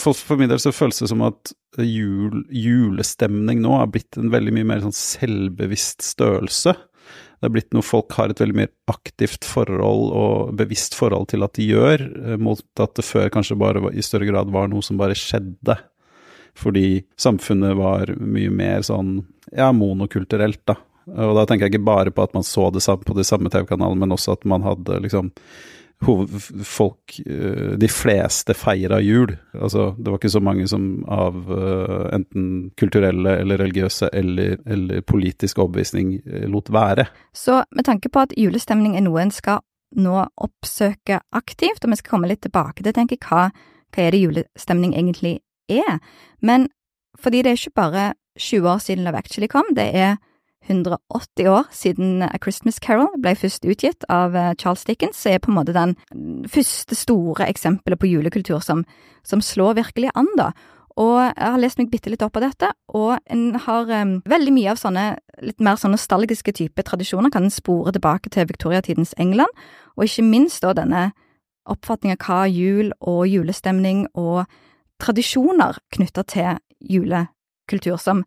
fall 0.00 0.16
for 0.16 0.40
min 0.40 0.50
del 0.50 0.60
så 0.62 0.72
føles 0.72 1.00
det 1.02 1.08
som 1.10 1.22
at 1.26 1.52
jul, 1.78 2.44
julestemning 2.50 3.60
nå 3.62 3.76
har 3.78 3.90
blitt 3.92 4.18
en 4.18 4.30
veldig 4.32 4.54
mye 4.56 4.68
mer 4.72 4.84
sånn 4.84 4.96
selvbevisst 4.96 6.04
størrelse. 6.06 6.74
Det 7.40 7.48
er 7.48 7.54
blitt 7.54 7.70
noe 7.72 7.86
folk 7.86 8.12
har 8.18 8.32
et 8.32 8.40
veldig 8.42 8.58
mer 8.58 8.70
aktivt 8.92 9.46
forhold 9.48 10.10
og 10.16 10.52
bevisst 10.60 10.96
forhold 10.98 11.30
til 11.32 11.46
at 11.46 11.54
de 11.56 11.70
gjør, 11.70 12.04
eh, 12.04 12.36
mot 12.40 12.60
at 12.82 12.94
det 12.98 13.06
før 13.06 13.32
kanskje 13.32 13.58
bare 13.60 13.94
i 13.94 14.04
større 14.04 14.28
grad 14.28 14.52
var 14.52 14.68
noe 14.68 14.84
som 14.84 15.00
bare 15.00 15.16
skjedde. 15.16 15.78
Fordi 16.60 17.02
samfunnet 17.20 17.78
var 17.78 18.12
mye 18.18 18.52
mer 18.52 18.84
sånn, 18.84 19.20
ja, 19.56 19.70
monokulturelt, 19.72 20.62
da. 20.68 20.76
Og 21.10 21.34
da 21.38 21.46
tenker 21.48 21.66
jeg 21.66 21.74
ikke 21.74 21.88
bare 21.88 22.12
på 22.14 22.22
at 22.22 22.34
man 22.36 22.44
så 22.46 22.68
det 22.74 22.82
samme 22.84 23.06
på 23.06 23.16
de 23.16 23.24
samme 23.26 23.50
TV-kanalene, 23.50 24.02
men 24.04 24.14
også 24.14 24.36
at 24.36 24.44
man 24.48 24.66
hadde 24.66 25.00
liksom 25.02 25.32
folk 26.64 27.20
eh, 27.26 27.76
De 27.78 27.88
fleste 27.88 28.54
feira 28.54 29.00
jul. 29.00 29.36
Altså, 29.54 29.94
det 29.98 30.10
var 30.10 30.18
ikke 30.18 30.32
så 30.32 30.40
mange 30.40 30.66
som 30.68 31.04
av 31.08 31.36
uh, 31.50 32.08
enten 32.14 32.70
kulturelle 32.80 33.36
eller 33.42 33.60
religiøse 33.60 34.08
eller, 34.12 34.56
eller 34.66 35.02
politisk 35.06 35.58
overbevisning 35.58 36.14
eh, 36.24 36.46
lot 36.48 36.70
være. 36.72 37.06
Så 37.36 37.62
med 37.76 37.84
tanke 37.84 38.08
på 38.08 38.24
at 38.24 38.34
julestemning 38.36 38.96
er 38.96 39.04
noe 39.04 39.20
en 39.22 39.34
skal 39.34 39.60
nå 39.96 40.24
oppsøke 40.38 41.20
aktivt, 41.34 41.84
og 41.84 41.90
vi 41.90 41.98
skal 41.98 42.14
komme 42.14 42.30
litt 42.30 42.44
tilbake 42.46 42.84
til 42.84 42.94
tenker 42.94 43.18
hva, 43.26 43.48
hva 43.90 44.04
er 44.04 44.14
det 44.14 44.22
julestemning 44.22 44.94
egentlig 44.94 45.40
er, 45.70 45.98
men 46.40 46.68
fordi 47.18 47.42
det 47.42 47.52
er 47.52 47.58
ikke 47.58 47.76
bare 47.76 48.04
20 48.38 48.68
år 48.70 48.78
siden 48.78 49.04
Love 49.04 49.18
Actually 49.18 49.50
kom, 49.50 49.66
det 49.76 49.90
er 49.98 50.16
180 50.68 51.48
år 51.48 51.68
siden 51.72 52.22
A 52.22 52.36
Christmas 52.42 52.80
Carol 52.82 53.08
ble 53.22 53.32
først 53.38 53.64
utgitt 53.64 54.04
av 54.12 54.36
eh, 54.36 54.52
Charles 54.60 54.84
Dickens, 54.84 55.20
så 55.20 55.32
er 55.32 55.40
på 55.42 55.50
en 55.52 55.56
måte 55.56 55.76
den 55.76 55.96
første 56.50 56.98
store 56.98 57.48
eksempelet 57.48 58.00
på 58.00 58.10
julekultur 58.10 58.60
som, 58.64 58.84
som 59.24 59.42
slår 59.44 59.78
virkelig 59.80 60.12
an, 60.14 60.28
da. 60.38 60.50
Og 61.00 61.16
jeg 61.22 61.52
har 61.54 61.60
lest 61.62 61.78
meg 61.80 61.88
bitte 61.92 62.10
litt 62.12 62.22
opp 62.24 62.34
på 62.36 62.42
dette, 62.42 62.68
og 62.92 63.14
en 63.32 63.54
har 63.64 63.88
um, 64.02 64.16
veldig 64.28 64.52
mye 64.52 64.72
av 64.72 64.80
sånne 64.80 65.04
litt 65.46 65.62
mer 65.64 65.78
sånn 65.80 65.94
nostalgiske 65.94 66.52
type 66.58 66.84
tradisjoner 66.84 67.32
kan 67.32 67.46
en 67.46 67.54
spore 67.54 67.94
tilbake 67.96 68.32
til 68.34 68.48
viktoriatidens 68.50 69.14
England, 69.22 69.54
og 69.96 70.04
ikke 70.04 70.26
minst 70.26 70.66
da 70.66 70.74
denne 70.76 71.10
oppfatningen 71.70 72.18
av 72.18 72.26
hva 72.26 72.42
jul 72.50 72.92
og 73.00 73.22
julestemning 73.30 74.04
og 74.18 74.44
tradisjoner 75.00 75.78
knytta 75.94 76.26
til 76.28 76.60
julekultur 76.80 77.96
som 78.00 78.24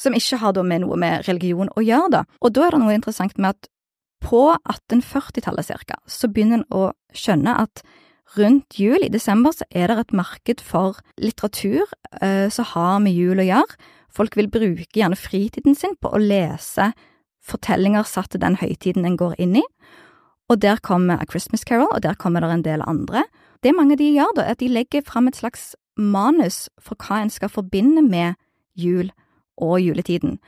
som 0.00 0.16
ikke 0.16 0.40
har 0.42 0.62
med 0.62 0.84
noe 0.84 0.96
med 1.00 1.26
religion 1.28 1.70
å 1.76 1.84
gjøre, 1.84 2.10
da. 2.12 2.24
Og 2.40 2.52
da 2.52 2.66
er 2.66 2.76
det 2.76 2.82
noe 2.82 2.96
interessant 2.96 3.38
med 3.38 3.54
at 3.54 3.70
på 4.24 4.42
1840-tallet 4.56 5.68
cirka, 5.68 6.00
så 6.06 6.28
begynner 6.28 6.62
en 6.62 6.68
å 6.74 6.90
skjønne 7.14 7.52
at 7.62 7.84
rundt 8.36 8.78
jul, 8.80 8.98
i 9.04 9.12
desember, 9.12 9.54
så 9.54 9.66
er 9.70 9.88
det 9.88 9.98
et 10.00 10.16
marked 10.16 10.62
for 10.64 10.98
litteratur 11.20 11.84
eh, 12.20 12.48
som 12.52 12.66
har 12.72 12.98
med 13.04 13.14
jul 13.14 13.38
å 13.38 13.46
gjøre. 13.46 13.78
Folk 14.16 14.36
vil 14.38 14.50
bruke 14.50 14.96
gjerne 14.96 15.18
fritiden 15.18 15.76
sin 15.78 15.94
på 16.00 16.10
å 16.10 16.20
lese 16.20 16.90
fortellinger 17.46 18.06
satt 18.08 18.32
til 18.34 18.42
den 18.42 18.58
høytiden 18.58 19.06
en 19.06 19.18
går 19.20 19.36
inn 19.42 19.58
i. 19.60 19.64
Og 20.50 20.60
der 20.62 20.80
kommer 20.82 21.20
A 21.20 21.26
Christmas 21.28 21.64
Carol, 21.66 21.90
og 21.92 22.02
der 22.02 22.18
kommer 22.18 22.42
det 22.42 22.50
en 22.54 22.66
del 22.66 22.82
andre. 22.86 23.24
Det 23.62 23.74
mange 23.74 23.98
de 23.98 24.08
gjør, 24.14 24.32
da, 24.36 24.46
er 24.46 24.56
at 24.56 24.62
de 24.62 24.70
legger 24.70 25.04
fram 25.06 25.30
et 25.30 25.38
slags 25.38 25.74
manus 25.96 26.66
for 26.82 26.98
hva 27.00 27.22
en 27.22 27.32
skal 27.32 27.50
forbinde 27.50 28.02
med 28.04 28.36
jul 28.78 29.10
og 29.56 29.80
juletiden. 29.82 30.38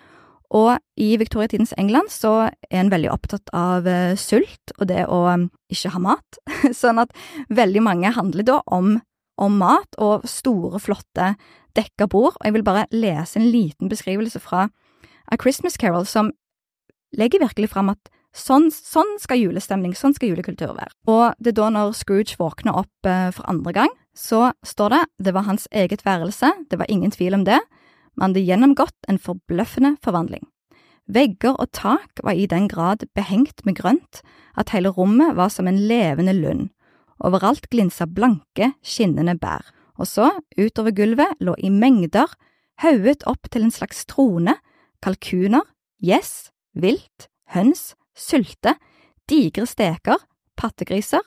Og 0.54 0.78
i 0.96 1.10
viktoriatidens 1.20 1.74
England 1.76 2.08
så 2.12 2.48
er 2.70 2.80
en 2.80 2.92
veldig 2.92 3.10
opptatt 3.12 3.50
av 3.56 3.86
uh, 3.88 4.16
sult 4.16 4.72
og 4.78 4.88
det 4.88 5.04
å 5.04 5.20
um, 5.28 5.48
ikke 5.72 5.92
ha 5.92 6.00
mat, 6.00 6.40
sånn 6.82 7.02
at 7.02 7.12
veldig 7.52 7.84
mange 7.84 8.14
handler 8.16 8.46
da 8.48 8.60
om, 8.72 8.96
om 9.36 9.58
mat 9.60 9.98
og 10.00 10.24
store, 10.28 10.80
flotte 10.80 11.34
dekka 11.76 12.08
bord, 12.10 12.38
og 12.38 12.46
jeg 12.46 12.56
vil 12.56 12.66
bare 12.66 12.88
lese 12.94 13.38
en 13.38 13.50
liten 13.52 13.92
beskrivelse 13.92 14.40
fra 14.42 14.70
A 15.28 15.36
Christmas 15.40 15.76
Carol 15.76 16.08
som 16.08 16.32
legger 17.16 17.44
virkelig 17.44 17.68
fram 17.74 17.92
at 17.92 18.08
sånn, 18.36 18.70
sånn 18.72 19.18
skal 19.20 19.40
julestemning, 19.40 19.94
sånn 19.96 20.14
skal 20.16 20.32
julekultur 20.32 20.72
være. 20.72 20.92
Og 21.08 21.36
det 21.36 21.52
er 21.52 21.58
da 21.60 21.68
når 21.74 21.94
Scrooge 21.98 22.38
våkner 22.40 22.80
opp 22.80 23.08
uh, 23.08 23.28
for 23.36 23.44
andre 23.52 23.74
gang, 23.82 23.92
så 24.16 24.48
står 24.66 24.96
det 24.96 25.02
det 25.28 25.34
var 25.36 25.46
hans 25.46 25.68
eget 25.70 26.04
værelse, 26.06 26.50
det 26.72 26.80
var 26.80 26.88
ingen 26.90 27.12
tvil 27.14 27.36
om 27.36 27.44
det, 27.46 27.60
man 28.18 28.32
hadde 28.32 28.46
gjennomgått 28.46 29.08
en 29.08 29.20
forbløffende 29.22 29.94
forvandling. 30.04 30.42
Vegger 31.08 31.54
og 31.56 31.70
tak 31.72 32.20
var 32.24 32.36
i 32.36 32.48
den 32.50 32.66
grad 32.68 33.06
behengt 33.16 33.64
med 33.64 33.78
grønt 33.78 34.20
at 34.58 34.74
hele 34.74 34.90
rommet 34.92 35.36
var 35.38 35.52
som 35.54 35.70
en 35.70 35.78
levende 35.88 36.34
lund. 36.36 36.68
Overalt 37.24 37.70
glinsa 37.70 38.06
blanke, 38.06 38.74
skinnende 38.84 39.38
bær, 39.40 39.64
og 39.98 40.06
så, 40.06 40.28
utover 40.58 40.92
gulvet, 40.94 41.38
lå 41.40 41.54
i 41.58 41.70
mengder, 41.70 42.28
hauget 42.82 43.24
opp 43.26 43.48
til 43.50 43.64
en 43.66 43.74
slags 43.74 44.04
trone, 44.06 44.54
kalkuner, 45.02 45.64
gjess, 46.02 46.50
vilt, 46.74 47.26
høns, 47.54 47.94
sylte, 48.14 48.76
digre 49.30 49.66
steker, 49.66 50.20
pattegriser, 50.58 51.24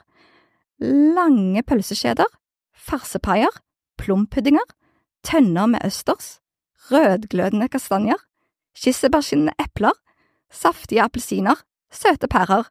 lange 0.82 1.64
pølseskjeder, 1.68 2.30
farsepaier, 2.76 3.52
plompuddinger, 4.00 4.68
tønner 5.28 5.68
med 5.74 5.84
østers, 5.86 6.41
rødglødende 6.90 7.68
kastanjer, 7.70 8.20
kirsebærskinnende 8.78 9.54
epler, 9.60 9.94
saftige 10.52 11.04
appelsiner, 11.04 11.56
søte 11.92 12.28
pærer, 12.28 12.64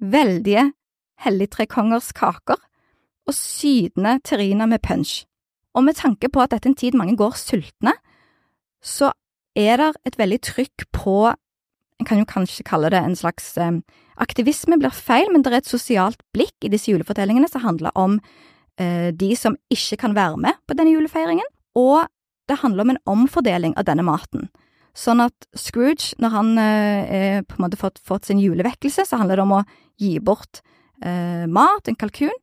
veldige 0.00 0.72
helligtrekongers 1.24 2.12
kaker 2.12 2.58
og 3.26 3.34
sydende 3.34 4.18
terriner 4.24 4.66
med 4.66 4.78
punch. 4.78 5.26
Og 5.74 5.84
med 5.84 5.94
tanke 5.94 6.28
på 6.28 6.40
at 6.40 6.50
dette 6.50 6.68
er 6.68 6.72
en 6.72 6.76
tid 6.76 6.96
mange 6.98 7.16
går 7.16 7.36
sultne, 7.38 7.94
så 8.82 9.12
er 9.56 9.76
det 9.76 9.92
et 10.06 10.18
veldig 10.18 10.40
trykk 10.42 10.86
på 10.92 11.32
en 12.02 12.08
kan 12.08 12.18
jo 12.18 12.26
kanskje 12.26 12.64
kalle 12.66 12.90
det 12.90 12.98
en 12.98 13.14
slags 13.14 13.52
eh, 13.62 13.78
aktivisme, 14.18 14.78
blir 14.80 14.90
feil, 14.90 15.28
men 15.30 15.44
det 15.44 15.52
er 15.52 15.60
et 15.60 15.70
sosialt 15.70 16.18
blikk 16.34 16.66
i 16.66 16.70
disse 16.72 16.90
julefortellingene 16.90 17.46
som 17.50 17.62
handler 17.62 17.94
om 17.98 18.18
eh, 18.80 19.12
de 19.14 19.30
som 19.38 19.54
ikke 19.70 20.00
kan 20.00 20.16
være 20.18 20.40
med 20.42 20.58
på 20.66 20.74
denne 20.78 20.94
julefeiringen, 20.96 21.46
og 21.78 22.08
det 22.50 22.60
handler 22.62 22.86
om 22.86 22.92
en 22.94 23.02
omfordeling 23.14 23.76
av 23.78 23.86
denne 23.88 24.04
maten. 24.06 24.48
Sånn 24.98 25.22
at 25.24 25.46
Scrooge, 25.56 26.12
når 26.20 26.34
han 26.34 26.50
eh, 26.60 27.38
på 27.48 27.56
en 27.56 27.64
måte 27.64 27.80
fått, 27.80 28.00
fått, 28.04 28.28
sin 28.28 28.42
julevekkelse, 28.42 29.06
så 29.08 29.20
handler 29.22 29.40
det 29.40 29.46
om 29.46 29.56
å 29.56 29.62
gi 30.00 30.18
bort 30.20 30.60
eh, 31.04 31.48
mat, 31.48 31.88
en 31.88 31.96
kalkun, 31.96 32.34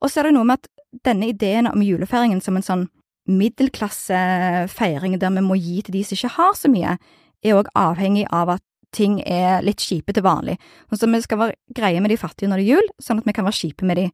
og 0.00 0.10
så 0.10 0.22
er 0.22 0.30
det 0.30 0.36
noe 0.38 0.48
med 0.48 0.62
at 0.62 0.70
denne 1.04 1.28
ideen 1.32 1.68
om 1.68 1.84
julefeiringen 1.84 2.40
som 2.44 2.56
en 2.56 2.64
sånn 2.66 2.86
middelklassefeiring 3.30 5.18
der 5.20 5.34
vi 5.36 5.44
må 5.44 5.56
gi 5.60 5.80
til 5.84 5.98
de 5.98 6.02
som 6.04 6.16
ikke 6.16 6.36
har 6.36 6.56
så 6.58 6.70
mye, 6.72 6.96
er 7.42 7.58
òg 7.58 7.70
avhengig 7.78 8.26
av 8.34 8.56
at 8.56 8.64
ting 8.92 9.20
er 9.24 9.62
litt 9.64 9.80
kjipe 9.80 10.12
til 10.12 10.24
vanlig. 10.24 10.58
Sånn 10.92 11.14
at 11.14 11.20
vi 11.20 11.26
skal 11.26 11.40
være 11.40 11.76
greie 11.76 12.02
med 12.02 12.12
de 12.12 12.20
fattige 12.20 12.50
når 12.50 12.60
det 12.60 12.66
er 12.66 12.74
jul, 12.76 12.92
sånn 13.00 13.22
at 13.22 13.28
vi 13.28 13.34
kan 13.36 13.46
være 13.46 13.60
kjipe 13.60 13.88
med 13.88 14.00
de 14.00 14.08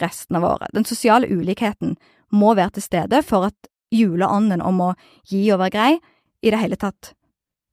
resten 0.00 0.38
av 0.38 0.46
året. 0.46 0.72
Den 0.74 0.86
sosiale 0.88 1.28
ulikheten 1.30 1.94
må 2.34 2.54
være 2.58 2.76
til 2.76 2.86
stede 2.86 3.22
for 3.24 3.48
at 3.50 3.70
juleånden 3.94 4.64
om 4.64 4.82
å 4.88 4.90
gi 5.28 5.44
og 5.54 5.62
være 5.62 5.74
grei 5.74 5.92
i 6.42 6.52
det 6.52 6.60
hele 6.60 6.78
tatt 6.80 7.12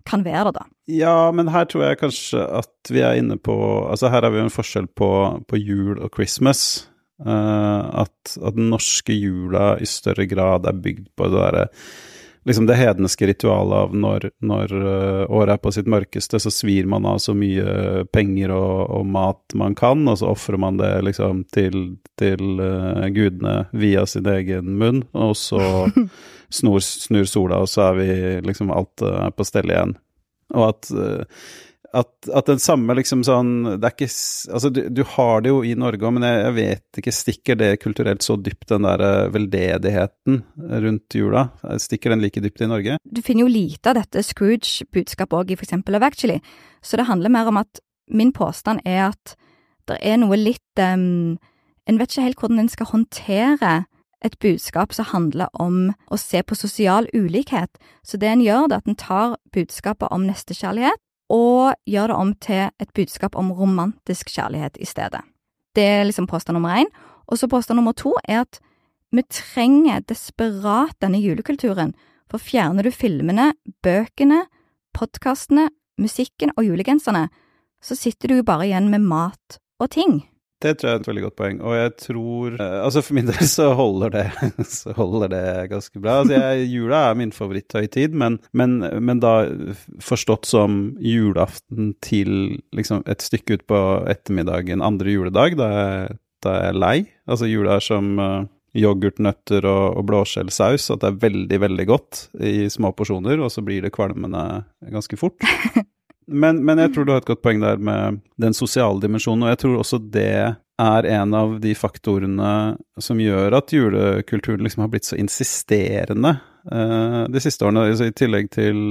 kan 0.07 0.23
være 0.25 0.51
det, 0.51 0.59
da. 0.59 0.65
Ja, 0.91 1.17
men 1.31 1.51
her 1.53 1.67
tror 1.69 1.85
jeg 1.85 2.01
kanskje 2.01 2.41
at 2.59 2.91
vi 2.91 2.99
er 3.05 3.15
inne 3.15 3.37
på 3.39 3.55
Altså, 3.87 4.09
her 4.11 4.25
har 4.25 4.33
vi 4.33 4.41
jo 4.41 4.47
en 4.49 4.53
forskjell 4.53 4.89
på, 4.99 5.11
på 5.47 5.59
jul 5.61 5.95
og 5.95 6.11
Christmas. 6.17 6.89
Uh, 7.23 8.03
at, 8.03 8.33
at, 8.35 8.55
den 8.57 8.71
norske 8.73 9.15
jula 9.15 9.77
i 9.79 9.87
større 9.87 10.25
grad 10.27 10.67
er 10.67 10.81
bygd 10.83 11.07
på 11.15 11.29
det 11.29 11.39
derre 11.39 11.67
liksom 12.47 12.67
det 12.67 12.77
hedenske 12.79 13.27
ritualet 13.27 13.75
av 13.77 13.95
når, 13.95 14.27
når 14.43 14.73
uh, 14.73 15.23
året 15.31 15.55
er 15.55 15.61
på 15.63 15.71
sitt 15.75 15.89
mørkeste, 15.91 16.39
så 16.41 16.51
svir 16.53 16.87
man 16.89 17.07
av 17.09 17.19
så 17.23 17.35
mye 17.37 18.03
penger 18.13 18.53
og, 18.55 18.77
og 18.97 19.09
mat 19.15 19.57
man 19.59 19.75
kan, 19.79 20.05
og 20.09 20.19
så 20.19 20.31
ofrer 20.33 20.59
man 20.61 20.79
det 20.81 20.91
liksom 21.07 21.43
til, 21.55 21.97
til 22.19 22.61
uh, 22.61 23.07
gudene 23.13 23.63
via 23.71 24.05
sin 24.09 24.27
egen 24.29 24.75
munn, 24.79 25.03
og 25.15 25.35
så 25.39 25.61
snur, 26.59 26.81
snur 26.83 27.29
sola, 27.29 27.63
og 27.63 27.71
så 27.71 27.89
er 27.89 28.01
vi 28.01 28.09
liksom 28.49 28.73
alt 28.75 29.05
uh, 29.05 29.29
på 29.33 29.47
stell 29.47 29.71
igjen. 29.71 29.97
Og 30.53 30.67
at 30.69 30.89
at, 31.93 32.09
at, 32.33 32.47
den 32.49 32.61
samme 32.61 32.95
liksom 32.97 33.21
sånn 33.25 33.51
Det 33.77 33.85
er 33.85 33.93
ikke 33.93 34.07
Altså, 34.09 34.71
du, 34.73 34.81
du 34.89 35.03
har 35.13 35.43
det 35.45 35.51
jo 35.51 35.59
i 35.65 35.75
Norge 35.77 36.01
òg, 36.01 36.15
men 36.15 36.25
jeg, 36.25 36.39
jeg, 36.41 36.55
vet 36.57 36.99
ikke 37.01 37.13
Stikker 37.13 37.59
det 37.59 37.69
kulturelt 37.83 38.25
så 38.25 38.37
dypt, 38.39 38.65
den 38.71 38.87
der 38.87 39.03
eh, 39.05 39.29
veldedigheten 39.33 40.41
rundt 40.85 41.17
jula? 41.17 41.47
Stikker 41.81 42.13
den 42.13 42.23
like 42.23 42.41
dypt 42.43 42.65
i 42.65 42.69
Norge? 42.71 42.97
Du 43.05 43.21
finner 43.25 43.45
jo 43.45 43.53
lite 43.53 43.93
av 43.93 43.99
dette 44.01 44.25
Scrooge-budskapet 44.25 45.37
òg 45.39 45.53
i 45.53 45.57
for 45.59 45.67
eksempel 45.67 45.95
Love 45.95 46.09
Actually, 46.09 46.39
så 46.81 46.97
det 46.97 47.07
handler 47.09 47.33
mer 47.33 47.49
om 47.51 47.61
at 47.61 47.81
min 48.09 48.33
påstand 48.35 48.81
er 48.85 49.11
at 49.11 49.35
det 49.89 49.99
er 50.01 50.19
noe 50.21 50.37
litt 50.39 50.79
um, 50.79 51.35
En 51.83 51.97
vet 51.99 52.13
ikke 52.13 52.27
helt 52.29 52.39
hvordan 52.39 52.61
en 52.63 52.71
skal 52.71 52.87
håndtere 52.93 53.71
et 54.23 54.37
budskap 54.39 54.93
som 54.95 55.09
handler 55.11 55.51
om 55.59 55.89
å 56.07 56.17
se 56.19 56.39
på 56.47 56.55
sosial 56.55 57.09
ulikhet. 57.11 57.75
Så 58.07 58.15
det 58.17 58.29
en 58.31 58.43
gjør, 58.43 58.69
er 58.69 58.77
at 58.79 58.87
en 58.87 58.95
tar 58.95 59.35
budskapet 59.51 60.07
om 60.15 60.23
nestekjærlighet, 60.23 61.01
og 61.33 61.73
gjør 61.89 62.11
det 62.11 62.17
om 62.19 62.33
til 62.37 62.69
et 62.79 62.93
budskap 62.93 63.35
om 63.39 63.51
romantisk 63.57 64.29
kjærlighet 64.35 64.77
i 64.77 64.85
stedet. 64.85 65.23
Det 65.73 65.83
er 65.83 66.05
liksom 66.05 66.27
påstand 66.29 66.57
nummer 66.59 66.77
én. 66.77 66.89
Og 67.27 67.39
så 67.39 67.47
påstand 67.47 67.79
nummer 67.79 67.95
to 67.97 68.13
er 68.27 68.43
at 68.43 68.59
vi 69.13 69.23
trenger 69.29 70.03
desperat 70.09 70.95
denne 71.01 71.21
julekulturen, 71.21 71.93
for 72.29 72.41
fjerner 72.41 72.83
du 72.83 72.91
filmene, 72.91 73.53
bøkene, 73.85 74.45
podkastene, 74.93 75.69
musikken 76.01 76.53
og 76.57 76.65
julegenserne, 76.65 77.27
så 77.83 77.95
sitter 77.95 78.29
du 78.29 78.39
jo 78.39 78.47
bare 78.47 78.67
igjen 78.67 78.89
med 78.89 79.05
mat 79.05 79.59
og 79.79 79.91
ting. 79.93 80.23
Det 80.63 80.77
tror 80.79 80.89
jeg 80.89 80.95
er 80.95 81.01
et 81.01 81.09
veldig 81.09 81.23
godt 81.25 81.37
poeng, 81.39 81.59
og 81.65 81.75
jeg 81.75 81.91
tror 81.99 82.55
eh, 82.55 82.77
Altså 82.85 83.03
for 83.03 83.17
min 83.17 83.27
del 83.27 83.49
så 83.51 83.69
holder 83.75 84.13
det, 84.13 84.25
så 84.77 84.95
holder 84.95 85.33
det 85.33 85.43
ganske 85.73 85.99
bra. 85.99 86.21
Altså 86.21 86.39
jeg, 86.39 86.69
jula 86.71 87.01
er 87.09 87.19
min 87.19 87.35
favoritthøytid, 87.35 88.15
men, 88.19 88.39
men, 88.55 88.79
men, 89.03 89.21
da 89.23 89.33
forstått 90.03 90.47
som 90.49 90.81
julaften 91.03 91.93
til 92.03 92.61
liksom 92.75 93.03
et 93.11 93.23
stykke 93.23 93.59
utpå 93.59 93.79
ettermiddagen 94.11 94.83
andre 94.83 95.17
juledag, 95.17 95.57
da 95.59 95.69
er, 95.83 96.17
da 96.43 96.57
jeg 96.67 96.79
lei. 96.79 96.97
Altså 97.27 97.49
jula 97.51 97.77
er 97.77 97.83
som 97.83 98.15
yoghurtnøtter 98.73 99.65
og, 99.69 99.99
og 99.99 100.07
blåskjellsaus, 100.09 100.89
at 100.93 101.03
det 101.03 101.11
er 101.11 101.19
veldig, 101.27 101.59
veldig 101.67 101.87
godt 101.89 102.23
i 102.41 102.69
små 102.73 102.93
porsjoner, 102.97 103.41
og 103.43 103.51
så 103.53 103.63
blir 103.65 103.85
det 103.85 103.93
kvalmende 103.95 104.63
ganske 104.93 105.19
fort. 105.19 105.37
Men, 106.27 106.61
men, 106.65 106.79
jeg 106.79 106.93
tror 106.93 107.05
du 107.05 107.13
har 107.13 107.23
et 107.23 107.29
godt 107.29 107.43
poeng 107.43 107.61
der 107.63 107.81
med 107.81 108.21
den 108.41 108.55
sosiale 108.55 109.01
dimensjonen, 109.03 109.45
og 109.45 109.53
jeg 109.53 109.61
tror 109.63 109.79
også 109.81 109.99
det 110.13 110.29
er 110.81 111.07
en 111.13 111.35
av 111.37 111.57
de 111.61 111.75
faktorene 111.77 112.53
som 113.01 113.21
gjør 113.21 113.55
at 113.59 113.73
julekulturen 113.75 114.63
liksom 114.65 114.85
har 114.85 114.91
blitt 114.93 115.07
så 115.07 115.19
insisterende 115.19 116.35
uh, 116.71 117.23
de 117.29 117.43
siste 117.43 117.65
årene. 117.67 117.85
Altså, 117.91 118.09
I 118.09 118.15
tillegg 118.17 118.49
til, 118.55 118.81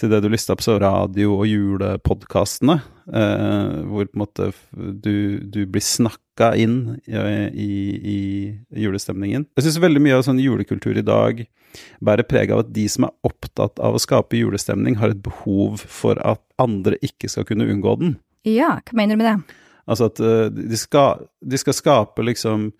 til, 0.00 0.12
det 0.12 0.22
du 0.24 0.30
lista 0.32 0.56
opp, 0.56 0.64
så 0.64 0.78
radio- 0.82 1.36
og 1.40 1.48
julepodkastene, 1.50 2.80
hvor 3.04 4.06
på 4.08 4.16
en 4.16 4.22
måte 4.22 4.46
du, 4.72 5.40
du 5.44 5.64
blir 5.68 5.84
snakka 5.84 6.54
inn 6.56 6.96
i, 7.04 7.14
i, 7.14 7.72
i, 8.14 8.20
julestemningen. 8.84 9.44
Jeg 9.56 9.66
syns 9.66 9.82
veldig 9.82 10.02
mye 10.02 10.16
av 10.16 10.24
sånn 10.26 10.40
julekultur 10.40 10.96
i 10.96 11.04
dag 11.04 11.44
bærer 12.04 12.26
preg 12.28 12.52
av 12.54 12.64
at 12.64 12.72
de 12.74 12.86
som 12.90 13.08
er 13.08 13.14
opptatt 13.26 13.80
av 13.82 13.96
å 13.96 14.02
skape 14.02 14.38
julestemning, 14.38 14.98
har 15.00 15.14
et 15.14 15.22
behov 15.24 15.82
for 15.82 16.20
at 16.26 16.42
andre 16.62 16.98
ikke 17.04 17.30
skal 17.32 17.46
kunne 17.48 17.68
unngå 17.70 17.96
den. 18.00 18.16
Ja, 18.46 18.76
hva 18.84 18.98
mener 18.98 19.16
du 19.16 19.22
med 19.22 19.30
det? 19.30 19.58
Altså 19.84 20.08
at 20.08 20.20
uh, 20.22 20.46
de, 20.52 20.78
skal, 20.80 21.26
de, 21.44 21.60
skal, 21.60 21.76
skape 21.76 22.24
liksom 22.24 22.70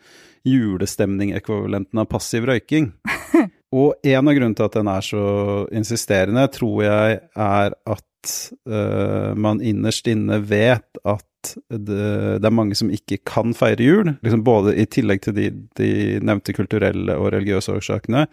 julestemning-ekvivalenten 0.48 2.00
av 2.00 2.08
passiv 2.08 2.48
røyking. 2.48 2.92
Og 3.74 3.96
en 4.06 4.28
av 4.28 4.36
grunnene 4.36 4.56
til 4.56 4.68
at 4.68 4.76
den 4.76 4.90
er 4.92 5.04
så 5.04 5.24
insisterende, 5.74 6.46
tror 6.52 6.84
jeg 6.84 7.20
er 7.20 7.74
at 7.74 8.04
uh, 8.70 9.34
man 9.36 9.62
innerst 9.62 10.08
inne 10.10 10.40
vet 10.44 11.00
at 11.04 11.24
det, 11.68 12.38
det, 12.40 12.46
er 12.46 12.54
mange 12.54 12.76
som 12.78 12.90
ikke 12.92 13.18
kan 13.28 13.54
feire 13.56 13.84
jul. 13.84 14.10
Liksom 14.24 14.44
både 14.46 14.74
I 14.80 14.86
tillegg 14.88 15.22
til 15.26 15.34
de, 15.36 15.48
de, 15.78 15.88
nevnte 16.24 16.54
kulturelle 16.56 17.16
og 17.20 17.32
religiøse 17.34 17.74
årsakene, 17.74 18.26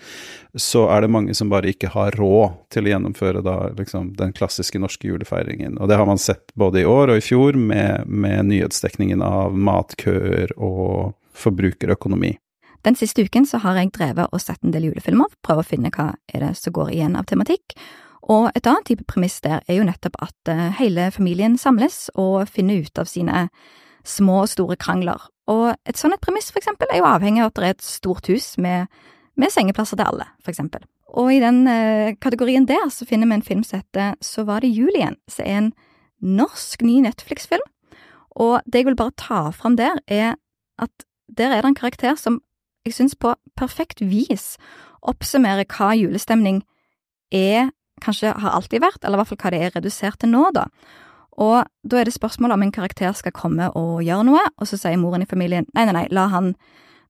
så 0.55 0.85
er 0.93 1.03
det 1.03 1.11
mange 1.11 1.35
som 1.37 1.51
bare 1.51 1.73
ikke 1.73 1.91
har 1.91 2.15
råd 2.19 2.55
til 2.71 2.87
å 2.87 2.93
gjennomføre 2.93 3.43
da, 3.45 3.55
liksom, 3.77 4.13
den 4.19 4.35
klassiske 4.37 4.79
norske 4.79 5.09
julefeiringen. 5.09 5.75
Og 5.79 5.91
det 5.91 5.99
har 5.99 6.07
man 6.07 6.21
sett 6.21 6.53
både 6.55 6.83
i 6.83 6.87
år 6.87 7.11
og 7.11 7.19
i 7.19 7.25
fjor 7.25 7.59
med, 7.59 8.07
med 8.07 8.47
nyhetsdekningen 8.51 9.23
av 9.25 9.57
matkøer 9.57 10.55
og 10.55 11.17
forbrukerøkonomi. 11.41 12.35
Den 12.81 12.97
siste 12.97 13.21
uken 13.21 13.45
så 13.45 13.59
har 13.61 13.77
jeg 13.77 13.91
drevet 13.93 14.31
og 14.33 14.41
sett 14.41 14.63
en 14.65 14.73
del 14.73 14.87
julefilmer, 14.89 15.29
prøve 15.45 15.61
å 15.61 15.67
finne 15.67 15.91
hva 15.93 16.15
er 16.33 16.47
det 16.47 16.55
som 16.57 16.73
går 16.73 16.95
igjen 16.95 17.17
av 17.19 17.27
tematikk. 17.29 17.75
Og 18.29 18.51
et 18.55 18.67
annet 18.67 18.85
type 18.85 19.05
premiss 19.09 19.39
der 19.41 19.63
er 19.67 19.79
jo 19.79 19.85
nettopp 19.87 20.19
at 20.21 20.51
eh, 20.51 20.67
hele 20.77 21.09
familien 21.11 21.57
samles 21.57 22.09
og 22.15 22.49
finner 22.49 22.83
ut 22.85 23.01
av 23.01 23.09
sine 23.09 23.47
små 24.05 24.43
og 24.43 24.51
store 24.51 24.77
krangler. 24.81 25.21
Og 25.49 25.73
et 25.89 25.97
sånt 25.97 26.15
et 26.15 26.23
premiss, 26.23 26.51
for 26.51 26.61
eksempel, 26.61 26.89
er 26.91 27.01
jo 27.01 27.09
avhengig 27.09 27.41
av 27.43 27.51
at 27.51 27.57
det 27.57 27.67
er 27.67 27.75
et 27.75 27.85
stort 27.85 28.29
hus 28.29 28.53
med, 28.61 28.87
med 29.37 29.53
sengeplasser 29.53 29.97
til 29.99 30.07
alle, 30.07 30.27
for 30.43 30.53
eksempel. 30.53 30.85
Og 31.11 31.33
i 31.33 31.41
den 31.43 31.65
eh, 31.67 32.15
kategorien 32.21 32.67
der 32.69 32.87
så 32.93 33.05
finner 33.09 33.27
vi 33.27 33.39
en 33.39 33.45
film 33.45 33.63
som 33.67 33.81
heter 33.81 34.15
Så 34.21 34.45
var 34.47 34.61
det 34.61 34.71
jul 34.71 34.93
igjen, 34.95 35.17
som 35.27 35.45
er 35.45 35.57
en 35.57 35.73
norsk 36.21 36.85
ny 36.85 37.01
Netflix-film. 37.03 37.65
Og 38.31 38.61
det 38.65 38.83
jeg 38.83 38.85
vil 38.85 38.95
bare 38.95 39.17
ta 39.17 39.49
fram 39.51 39.75
der, 39.77 39.97
er 40.07 40.35
at 40.79 41.05
der 41.27 41.51
er 41.51 41.61
det 41.61 41.73
en 41.73 41.75
karakter 41.75 42.15
som 42.15 42.41
jeg 42.85 42.93
syns 42.93 43.15
på 43.15 43.35
perfekt 43.57 44.01
vis 44.01 44.55
oppsummerer 45.01 45.67
hva 45.69 45.91
julestemning 45.97 46.63
er 47.31 47.71
kanskje 48.03 48.33
har 48.33 48.55
alltid 48.57 48.83
vært, 48.83 49.03
eller 49.03 49.17
i 49.17 49.21
hvert 49.21 49.31
fall 49.31 49.41
hva 49.43 49.53
det 49.53 49.63
er 49.63 49.73
redusert 49.77 50.21
til 50.21 50.31
nå, 50.33 50.43
da. 50.55 50.67
Og 51.41 51.63
da 51.87 51.99
er 51.99 52.07
det 52.07 52.15
spørsmål 52.15 52.55
om 52.55 52.65
en 52.65 52.73
karakter 52.75 53.13
skal 53.17 53.33
komme 53.35 53.69
og 53.77 54.01
gjøre 54.03 54.27
noe, 54.27 54.41
og 54.57 54.67
så 54.67 54.79
sier 54.79 54.99
moren 54.99 55.23
i 55.23 55.29
familien 55.29 55.67
nei, 55.75 55.85
nei, 55.87 55.95
nei, 55.95 56.07
la 56.13 56.27
han, 56.33 56.53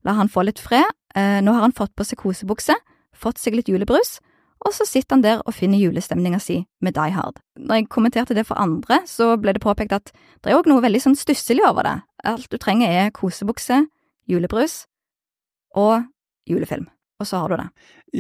la 0.06 0.16
han 0.20 0.30
få 0.32 0.46
litt 0.46 0.62
fred, 0.62 0.88
eh, 1.16 1.40
nå 1.42 1.56
har 1.56 1.66
han 1.66 1.76
fått 1.76 1.96
på 1.98 2.06
seg 2.08 2.22
kosebukse, 2.22 2.76
fått 3.18 3.42
seg 3.42 3.58
litt 3.58 3.72
julebrus, 3.72 4.20
og 4.62 4.76
så 4.78 4.86
sitter 4.86 5.18
han 5.18 5.26
der 5.26 5.42
og 5.42 5.56
finner 5.58 5.82
julestemninga 5.82 6.38
si 6.40 6.60
med 6.86 6.94
Die 6.94 7.16
Hard. 7.16 7.42
Når 7.58 7.80
jeg 7.80 7.90
kommenterte 7.90 8.38
det 8.38 8.46
for 8.46 8.62
andre, 8.62 9.02
så 9.10 9.34
ble 9.42 9.56
det 9.58 9.64
påpekt 9.64 9.98
at 9.98 10.14
det 10.14 10.54
er 10.54 10.60
òg 10.60 10.70
noe 10.70 10.86
veldig 10.86 11.02
sånn 11.02 11.18
stusslig 11.18 11.66
over 11.66 11.90
det. 11.90 11.98
Alt 12.30 12.52
du 12.54 12.62
trenger 12.62 12.94
er 12.94 13.14
kosebukse, 13.16 13.82
julebrus 14.30 14.84
og 15.74 16.06
julefilm 16.46 16.92
og 17.22 17.28
så 17.30 17.42
har 17.44 17.52
du 17.52 17.60
det. 17.60 17.68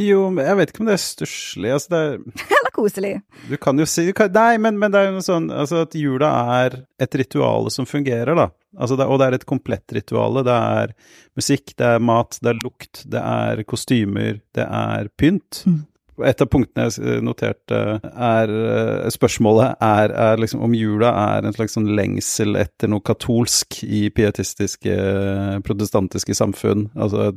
Jo, 0.06 0.30
jeg 0.38 0.58
vet 0.60 0.72
ikke 0.72 0.84
om 0.84 0.90
det 0.90 0.96
er 0.96 1.04
stusslig. 1.04 1.72
Altså, 1.74 1.90
det 1.94 2.02
er 2.02 2.61
Eller 2.72 2.90
koselig. 2.90 3.22
Du 3.50 3.58
kan 3.58 3.80
jo 3.80 3.86
si 3.86 4.12
kan, 4.14 4.32
Nei, 4.32 4.58
men, 4.58 4.80
men, 4.80 4.92
det 4.92 5.00
er 5.00 5.10
jo 5.10 5.18
noe 5.18 5.26
sånn 5.26 5.52
altså, 5.52 5.84
at 5.86 5.96
jula 5.96 6.32
er 6.64 6.82
et 7.02 7.16
ritual 7.16 7.70
som 7.72 7.86
fungerer, 7.86 8.34
da. 8.36 8.50
Altså, 8.78 8.96
det, 8.96 9.06
og 9.06 9.20
det 9.20 9.28
er 9.28 9.38
et 9.38 9.46
komplett 9.46 9.92
ritual. 9.92 10.44
Det 10.46 10.56
er 10.56 10.94
musikk, 11.36 11.76
det 11.78 11.88
er 11.96 12.04
mat, 12.04 12.38
det 12.42 12.54
er 12.54 12.62
lukt, 12.64 13.04
det 13.12 13.22
er 13.22 13.64
kostymer, 13.68 14.40
det 14.56 14.66
er 14.66 15.12
pynt. 15.20 15.64
Mm. 15.68 15.82
Et 16.28 16.42
av 16.44 16.50
punktene 16.52 16.88
jeg 16.88 17.22
noterte, 17.26 17.80
er 18.12 18.52
eh, 18.56 19.08
spørsmålet 19.14 19.82
er, 19.84 20.14
er 20.14 20.42
liksom 20.42 20.64
om 20.66 20.76
jula 20.76 21.12
er 21.36 21.48
en 21.48 21.56
slags 21.56 21.78
sånn 21.78 21.90
lengsel 21.98 22.58
etter 22.60 22.92
noe 22.92 23.04
katolsk 23.06 23.82
i 23.84 24.08
pietistiske, 24.14 24.98
protestantiske 25.66 26.36
samfunn. 26.38 26.90
Altså 26.96 27.32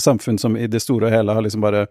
samfunn 0.00 0.40
som 0.40 0.58
i 0.58 0.68
det 0.70 0.82
store 0.82 1.08
og 1.08 1.14
hele 1.14 1.36
har 1.36 1.46
liksom 1.46 1.64
bare 1.64 1.86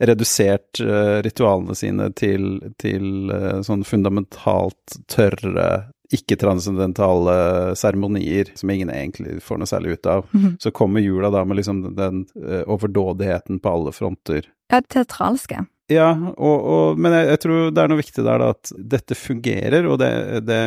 redusert 0.00 0.80
ritualene 1.24 1.74
sine 1.76 2.06
til, 2.16 2.54
til 2.80 3.32
sånn 3.66 3.82
fundamentalt 3.84 5.00
tørre 5.12 5.66
ikke-transcendentale 6.10 7.76
seremonier 7.78 8.50
som 8.58 8.72
ingen 8.72 8.90
egentlig 8.90 9.36
får 9.44 9.60
noe 9.60 9.70
særlig 9.70 9.98
ut 9.98 10.06
av. 10.06 10.24
Mm 10.32 10.44
-hmm. 10.44 10.56
Så 10.60 10.70
kommer 10.70 11.00
jula 11.00 11.30
da 11.30 11.44
med 11.44 11.56
liksom 11.56 11.94
den 11.96 12.26
overdådigheten 12.66 13.60
på 13.60 13.68
alle 13.68 13.92
fronter. 13.92 14.42
Ja, 14.70 14.80
det 14.80 14.88
teatralske. 14.94 15.64
Ja, 15.90 16.12
og, 16.14 16.66
og, 16.70 16.98
men 17.02 17.14
jeg, 17.16 17.26
jeg, 17.32 17.40
tror 17.42 17.72
det 17.74 17.82
er 17.82 17.90
noe 17.90 17.98
viktig 17.98 18.22
der 18.22 18.38
da, 18.42 18.50
at 18.54 18.70
dette 18.92 19.16
fungerer, 19.18 19.88
og 19.90 19.98
det, 19.98 20.10
det, 20.46 20.60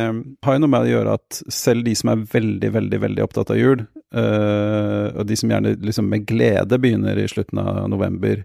har 0.44 0.56
jo 0.56 0.60
noe 0.60 0.72
med 0.74 0.84
å 0.84 0.90
gjøre 0.90 1.14
at 1.16 1.38
selv 1.48 1.86
de 1.86 1.94
som 1.96 2.12
er 2.12 2.26
veldig, 2.34 2.70
veldig 2.74 3.00
veldig 3.06 3.24
opptatt 3.24 3.54
av 3.54 3.60
jul, 3.60 3.86
øh, 3.88 5.06
og 5.14 5.24
de 5.30 5.38
som 5.40 5.54
gjerne 5.54 5.78
liksom 5.80 6.10
med 6.12 6.26
glede 6.28 6.80
begynner 6.80 7.20
i 7.22 7.28
slutten 7.30 7.62
av 7.62 7.86
november, 7.88 8.44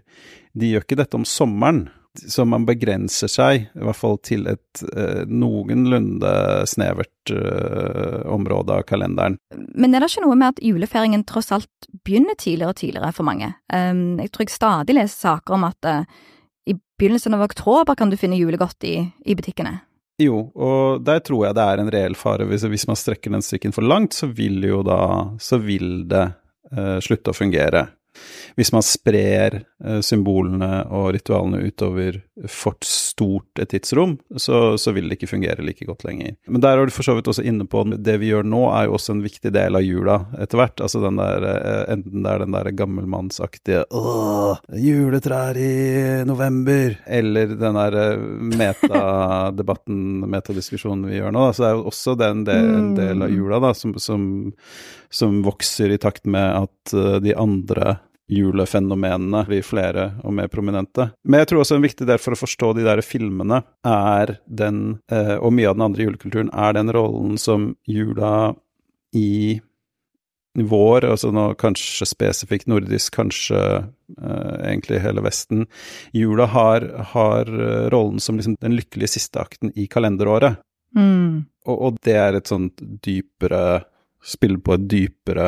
de 0.56 0.72
gjør 0.72 0.86
ikke 0.86 1.00
dette 1.02 1.20
om 1.20 1.28
sommeren. 1.28 1.84
Så 2.18 2.42
man 2.48 2.64
begrenser 2.66 3.30
seg, 3.30 3.68
i 3.70 3.84
hvert 3.86 3.98
fall 3.98 4.16
til 4.26 4.48
et 4.50 4.82
eh, 4.96 5.22
noenlunde 5.30 6.32
snevert 6.66 7.30
eh, 7.30 8.24
område 8.26 8.80
av 8.80 8.86
kalenderen. 8.88 9.38
Men 9.78 9.94
er 9.94 10.02
det 10.02 10.10
ikke 10.10 10.24
noe 10.24 10.38
med 10.40 10.56
at 10.56 10.64
julefeiringen 10.64 11.22
tross 11.28 11.52
alt 11.54 11.90
begynner 12.04 12.34
tidligere 12.34 12.74
og 12.74 12.80
tidligere 12.80 13.12
for 13.14 13.28
mange? 13.28 13.52
Um, 13.72 14.18
jeg 14.18 14.32
tror 14.34 14.46
jeg 14.46 14.56
stadig 14.56 14.98
leser 14.98 15.28
saker 15.30 15.58
om 15.58 15.68
at 15.70 15.92
i 16.66 16.74
begynnelsen 16.98 17.38
av 17.38 17.46
oktober 17.46 17.96
kan 17.98 18.10
du 18.10 18.18
finne 18.18 18.38
julegodt 18.38 18.84
i, 18.90 18.96
i 19.24 19.38
butikkene. 19.38 19.78
Jo, 20.20 20.42
og 20.52 21.00
der 21.04 21.22
tror 21.24 21.46
jeg 21.46 21.56
det 21.56 21.64
er 21.64 21.80
en 21.80 21.90
reell 21.92 22.16
fare. 22.18 22.44
Hvis, 22.48 22.66
hvis 22.68 22.86
man 22.90 22.98
strekker 22.98 23.32
den 23.32 23.44
strikken 23.44 23.72
for 23.72 23.86
langt, 23.86 24.16
så 24.16 24.28
vil 24.28 24.60
jo 24.66 24.82
da 24.84 25.00
Så 25.40 25.60
vil 25.64 26.04
det 26.10 26.26
eh, 26.76 26.98
slutte 27.00 27.32
å 27.32 27.36
fungere. 27.36 27.86
Hvis 28.58 28.72
man 28.74 28.84
sprer 28.84 29.60
eh, 29.60 30.00
symbolene 30.04 30.84
og 30.88 31.12
ritualene 31.16 31.62
utover 31.66 32.20
for 32.48 32.76
stort 32.86 33.60
et 33.60 33.68
tidsrom, 33.72 34.16
så, 34.36 34.78
så, 34.80 34.92
vil 34.96 35.08
det 35.08 35.18
ikke 35.18 35.30
fungere 35.34 35.64
like 35.64 35.84
godt 35.84 36.04
lenger. 36.06 36.36
Men 36.48 36.62
der 36.64 36.78
er 36.78 36.88
du 36.88 36.94
for 36.94 37.06
så 37.06 37.14
vidt 37.16 37.28
også 37.28 37.44
inne 37.46 37.66
på 37.68 37.82
det 37.92 38.16
vi 38.22 38.30
gjør 38.30 38.46
nå, 38.48 38.62
er 38.72 38.88
jo 38.88 38.96
også 38.96 39.16
en 39.16 39.22
viktig 39.24 39.52
del 39.54 39.76
av 39.76 39.84
jula 39.84 40.16
etter 40.40 40.60
hvert. 40.60 40.80
Altså 40.80 41.02
den 41.04 41.20
der, 41.20 41.46
eh, 41.50 41.82
enten 41.96 42.24
det 42.24 42.32
er 42.32 42.44
den 42.44 42.56
der 42.56 42.70
gammelmannsaktige 42.80 43.84
åh, 43.96 44.60
juletrær 44.80 45.60
i 45.60 45.70
november, 46.28 46.96
eller 47.06 47.56
den 47.60 47.80
der 47.80 47.98
eh, 48.04 48.26
metadebatten, 48.56 50.04
metadiskusjonen 50.34 51.08
vi 51.10 51.20
gjør 51.20 51.34
nå, 51.36 51.48
da. 51.48 51.56
Så 51.56 51.64
det 51.64 51.70
er 51.70 51.78
jo 51.78 51.88
også 51.92 52.16
den 52.20 52.44
del, 52.48 52.70
en 52.80 52.92
del 52.98 53.16
av 53.16 53.28
mm. 53.28 53.36
jula 53.36 53.64
da, 53.66 53.74
som, 53.76 53.96
som, 54.00 54.22
som 55.12 55.42
vokser 55.44 55.92
i 55.92 56.00
takt 56.00 56.24
med 56.30 56.64
at 56.64 56.96
de 57.20 57.36
andre 57.36 57.98
julefenomenene 58.30 59.44
blir 59.48 59.64
flere 59.66 60.10
og 60.24 60.34
mer 60.36 60.50
prominente. 60.52 61.10
Men 61.24 61.42
jeg 61.42 61.50
tror 61.50 61.64
også 61.64 61.78
en 61.78 61.86
viktig 61.86 62.06
del 62.08 62.20
for 62.22 62.36
å 62.36 62.40
forstå 62.40 62.74
de 62.78 62.86
der 62.86 63.02
filmene 63.04 63.62
er 63.86 64.36
den, 64.46 65.00
eh, 65.10 65.36
og 65.38 65.54
mye 65.56 65.70
av 65.70 65.78
den 65.78 65.86
andre 65.88 66.06
julekulturen, 66.06 66.52
er 66.54 66.76
den 66.78 66.92
rollen 66.94 67.40
som 67.40 67.72
jula 67.90 68.54
i 69.16 69.60
vår, 70.58 71.04
altså 71.06 71.30
nå 71.34 71.52
kanskje 71.60 72.08
spesifikt 72.10 72.66
nordisk, 72.70 73.14
kanskje 73.14 73.60
eh, 73.78 74.54
egentlig 74.66 74.98
hele 75.04 75.22
Vesten 75.22 75.66
Jula 76.16 76.48
har, 76.50 76.86
har 77.12 77.46
eh, 77.46 77.86
rollen 77.94 78.18
som 78.22 78.38
liksom 78.38 78.58
den 78.60 78.74
lykkelige 78.78 79.14
siste 79.14 79.42
akten 79.42 79.70
i 79.78 79.86
kalenderåret. 79.90 80.58
Mm. 80.96 81.46
Og, 81.68 81.76
og, 81.76 81.98
det 82.02 82.16
er 82.18 82.34
et 82.34 82.50
sånt 82.50 82.82
dypere 82.82 83.84
Spille 84.20 84.58
på 84.60 84.74
et 84.74 84.82
dypere 84.84 85.46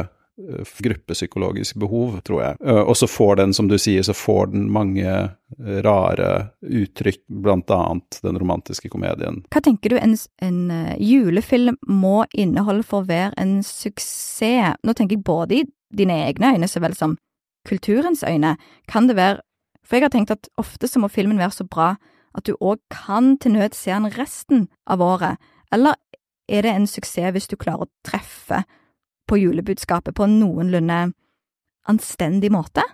gruppepsykologisk 0.82 1.76
behov, 1.76 2.20
tror 2.26 2.42
jeg. 2.42 2.56
Eh, 2.64 2.80
og 2.80 2.96
så 2.96 3.08
får 3.10 3.36
den, 3.42 3.54
som 3.54 3.68
du 3.68 3.76
sier, 3.80 4.02
så 4.06 4.14
får 4.16 4.52
den 4.52 4.68
mange 4.72 5.04
eh, 5.04 5.78
rare 5.84 6.30
uttrykk, 6.62 7.22
annet 7.52 8.20
den 8.24 8.38
romantiske 8.40 8.88
komedien. 8.92 9.42
Hva 9.52 9.62
tenker 9.64 9.92
du 9.92 9.98
en, 10.00 10.16
en 10.42 10.60
julefilm 10.98 11.78
må 11.88 12.22
inneholde 12.32 12.86
for 12.86 13.02
å 13.02 13.10
være 13.10 13.36
en 13.42 13.60
suksess? 13.66 14.78
Nå 14.82 14.96
tenker 14.96 15.18
jeg 15.18 15.26
både 15.26 15.60
i 15.60 15.66
dine 15.92 16.22
egne 16.26 16.54
øyne 16.56 16.68
så 16.70 16.80
vel 16.82 16.96
som 16.96 17.16
kulturens 17.68 18.24
øyne. 18.26 18.56
Kan 18.88 19.08
det 19.08 19.16
være 19.16 19.42
For 19.82 19.98
jeg 19.98 20.04
har 20.06 20.12
tenkt 20.14 20.30
at 20.30 20.46
ofte 20.56 20.86
så 20.88 21.00
må 21.02 21.08
filmen 21.10 21.40
være 21.42 21.56
så 21.56 21.64
bra 21.66 21.96
at 22.38 22.46
du 22.46 22.54
òg 22.60 22.78
kan 22.88 23.34
til 23.36 23.52
nød 23.56 23.74
se 23.74 23.90
den 23.90 24.12
resten 24.14 24.68
av 24.86 25.02
året. 25.02 25.36
Eller 25.72 25.98
er 26.48 26.62
det 26.62 26.70
en 26.72 26.86
suksess 26.86 27.34
hvis 27.34 27.50
du 27.50 27.56
klarer 27.56 27.84
å 27.84 27.90
treffe 28.06 28.62
på 29.32 29.40
julebudskapet 29.40 30.16
på 30.16 30.26
en 30.28 30.40
noenlunde 30.42 31.06
anstendig 31.88 32.52
måte? 32.52 32.84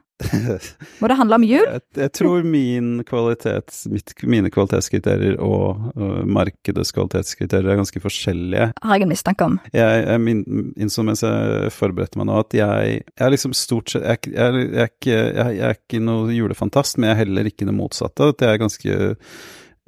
Må 0.99 1.09
det 1.11 1.17
handle 1.19 1.37
om 1.39 1.45
jul? 1.47 1.65
Jeg, 1.75 1.83
jeg 1.99 2.13
tror 2.17 2.47
min 2.47 3.05
kvalitet, 3.07 3.75
mitt, 3.91 4.13
mine 4.27 4.51
kvalitetskriterier 4.51 5.37
og, 5.45 5.85
uh, 5.95 6.25
markedets 6.27 6.91
kvalitetskriterier 6.95 7.71
er 7.75 7.79
ganske 7.79 8.03
forskjellige. 8.03 8.69
Har 8.83 8.99
jeg 8.99 9.07
en 9.07 9.13
mistanke 9.13 9.47
om. 9.47 9.59
Jeg, 9.75 10.03
jeg 10.03 10.43
innså 10.83 11.05
mens 11.07 11.23
jeg 11.23 11.71
forberedte 11.75 12.19
meg 12.19 12.31
nå 12.31 12.41
at 12.43 12.59
jeg, 12.59 12.99
jeg 13.05 13.27
er 13.29 13.35
liksom 13.35 13.55
stort 13.55 13.95
sett 13.95 14.07
jeg, 14.07 14.35
jeg, 14.35 14.67
er 14.75 14.91
ikke, 14.91 15.17
jeg, 15.39 15.63
er 15.69 15.79
ikke 15.79 16.03
noe 16.03 16.35
julefantast, 16.35 16.99
men 16.99 17.13
jeg 17.13 17.17
er 17.17 17.23
heller 17.23 17.51
ikke 17.53 17.69
det 17.69 17.79
motsatte. 17.79 18.33
At 18.35 18.43
jeg 18.45 18.55
er 18.55 18.63
ganske 18.65 19.01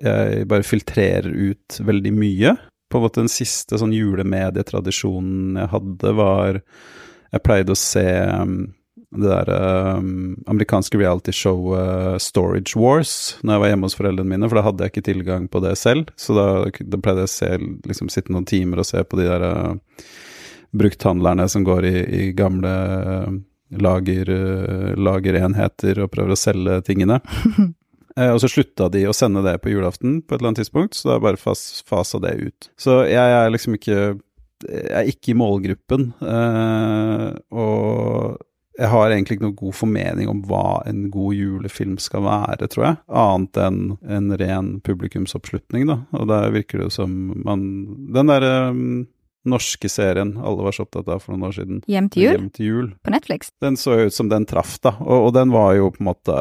Jeg 0.01 0.47
bare 0.49 0.65
filtrerer 0.65 1.27
ut 1.29 1.81
veldig 1.85 2.15
mye 2.17 2.55
på 2.91 2.99
en 2.99 3.07
måte 3.07 3.23
den 3.23 3.33
siste 3.33 3.79
sånn 3.81 3.95
julemedietradisjonen 3.95 5.63
jeg 5.63 5.73
hadde, 5.77 6.13
var 6.19 6.61
Jeg 7.31 7.43
pleide 7.47 7.75
å 7.75 7.79
se 7.79 8.07
um, 8.35 8.73
det 9.11 9.27
der 9.27 9.51
um, 9.99 10.37
amerikanske 10.51 10.99
realityshowet 10.99 12.15
uh, 12.15 12.19
Storage 12.23 12.79
Wars 12.79 13.13
når 13.43 13.55
jeg 13.55 13.63
var 13.63 13.73
hjemme 13.73 13.89
hos 13.89 13.99
foreldrene 13.99 14.33
mine, 14.33 14.49
for 14.51 14.59
da 14.59 14.67
hadde 14.67 14.87
jeg 14.87 14.95
ikke 14.95 15.07
tilgang 15.07 15.47
på 15.51 15.63
det 15.63 15.77
selv. 15.79 16.11
Så 16.19 16.35
da, 16.35 16.47
da 16.67 17.01
pleide 17.03 17.27
jeg 17.27 17.31
å 17.31 17.35
se, 17.35 17.51
liksom, 17.91 18.11
sitte 18.11 18.35
noen 18.35 18.49
timer 18.51 18.83
og 18.83 18.91
se 18.91 19.03
på 19.07 19.19
de 19.19 19.29
der 19.31 19.47
uh, 19.47 20.05
brukthandlerne 20.71 21.49
som 21.51 21.67
går 21.67 21.87
i, 21.91 21.97
i 22.21 22.23
gamle 22.39 22.71
uh, 22.71 23.31
lager, 23.83 24.31
uh, 24.31 24.93
lagerenheter 24.99 26.05
og 26.05 26.11
prøver 26.15 26.35
å 26.35 26.41
selge 26.41 26.81
tingene. 26.87 27.21
Eh, 28.17 28.33
og 28.33 28.41
så 28.43 28.51
slutta 28.51 28.89
de 28.93 29.05
å 29.09 29.15
sende 29.17 29.45
det 29.47 29.59
på 29.63 29.73
julaften 29.73 30.21
på 30.23 30.35
et 30.35 30.41
eller 30.41 30.53
annet 30.53 30.63
tidspunkt, 30.65 30.99
så 30.99 31.13
da 31.13 31.21
bare 31.23 31.41
fas, 31.41 31.83
fasa 31.87 32.21
det 32.23 32.35
ut. 32.41 32.71
Så 32.81 33.03
jeg 33.11 33.39
er 33.39 33.51
liksom 33.53 33.79
ikke 33.79 34.01
Jeg 34.61 34.93
er 34.93 35.07
ikke 35.09 35.31
i 35.33 35.39
målgruppen. 35.41 36.11
Eh, 36.21 37.29
og 37.57 38.37
jeg 38.81 38.89
har 38.93 39.13
egentlig 39.13 39.39
ikke 39.39 39.47
noe 39.47 39.57
god 39.57 39.77
formening 39.77 40.29
om 40.29 40.43
hva 40.49 40.83
en 40.89 41.07
god 41.13 41.37
julefilm 41.37 41.97
skal 42.01 42.27
være, 42.27 42.69
tror 42.69 42.85
jeg. 42.85 42.99
Annet 43.23 43.61
enn 43.61 43.81
en 44.05 44.35
ren 44.41 44.69
publikumsoppslutning, 44.85 45.89
da. 45.89 45.99
Og 46.17 46.29
der 46.29 46.53
virker 46.53 46.85
det 46.85 46.91
som 46.93 47.15
man 47.45 47.65
Den 48.13 48.29
derre 48.29 48.71
um, 48.73 49.07
norske 49.49 49.89
serien 49.89 50.35
alle 50.37 50.65
var 50.65 50.77
så 50.77 50.85
opptatt 50.85 51.09
av 51.09 51.23
for 51.25 51.35
noen 51.35 51.49
år 51.49 51.57
siden. 51.57 51.83
Hjem 51.89 52.09
til 52.13 52.27
jul? 52.27 52.35
Hjem 52.37 52.51
til 52.57 52.71
jul. 52.71 52.89
På 53.05 53.13
Netflix? 53.15 53.53
Den 53.65 53.81
så 53.81 53.97
ut 54.05 54.17
som 54.17 54.29
den 54.33 54.49
traff, 54.49 54.79
da. 54.85 54.95
Og, 55.01 55.29
og 55.29 55.33
den 55.37 55.53
var 55.57 55.73
jo 55.77 55.93
på 55.95 56.05
en 56.05 56.11
måte 56.13 56.37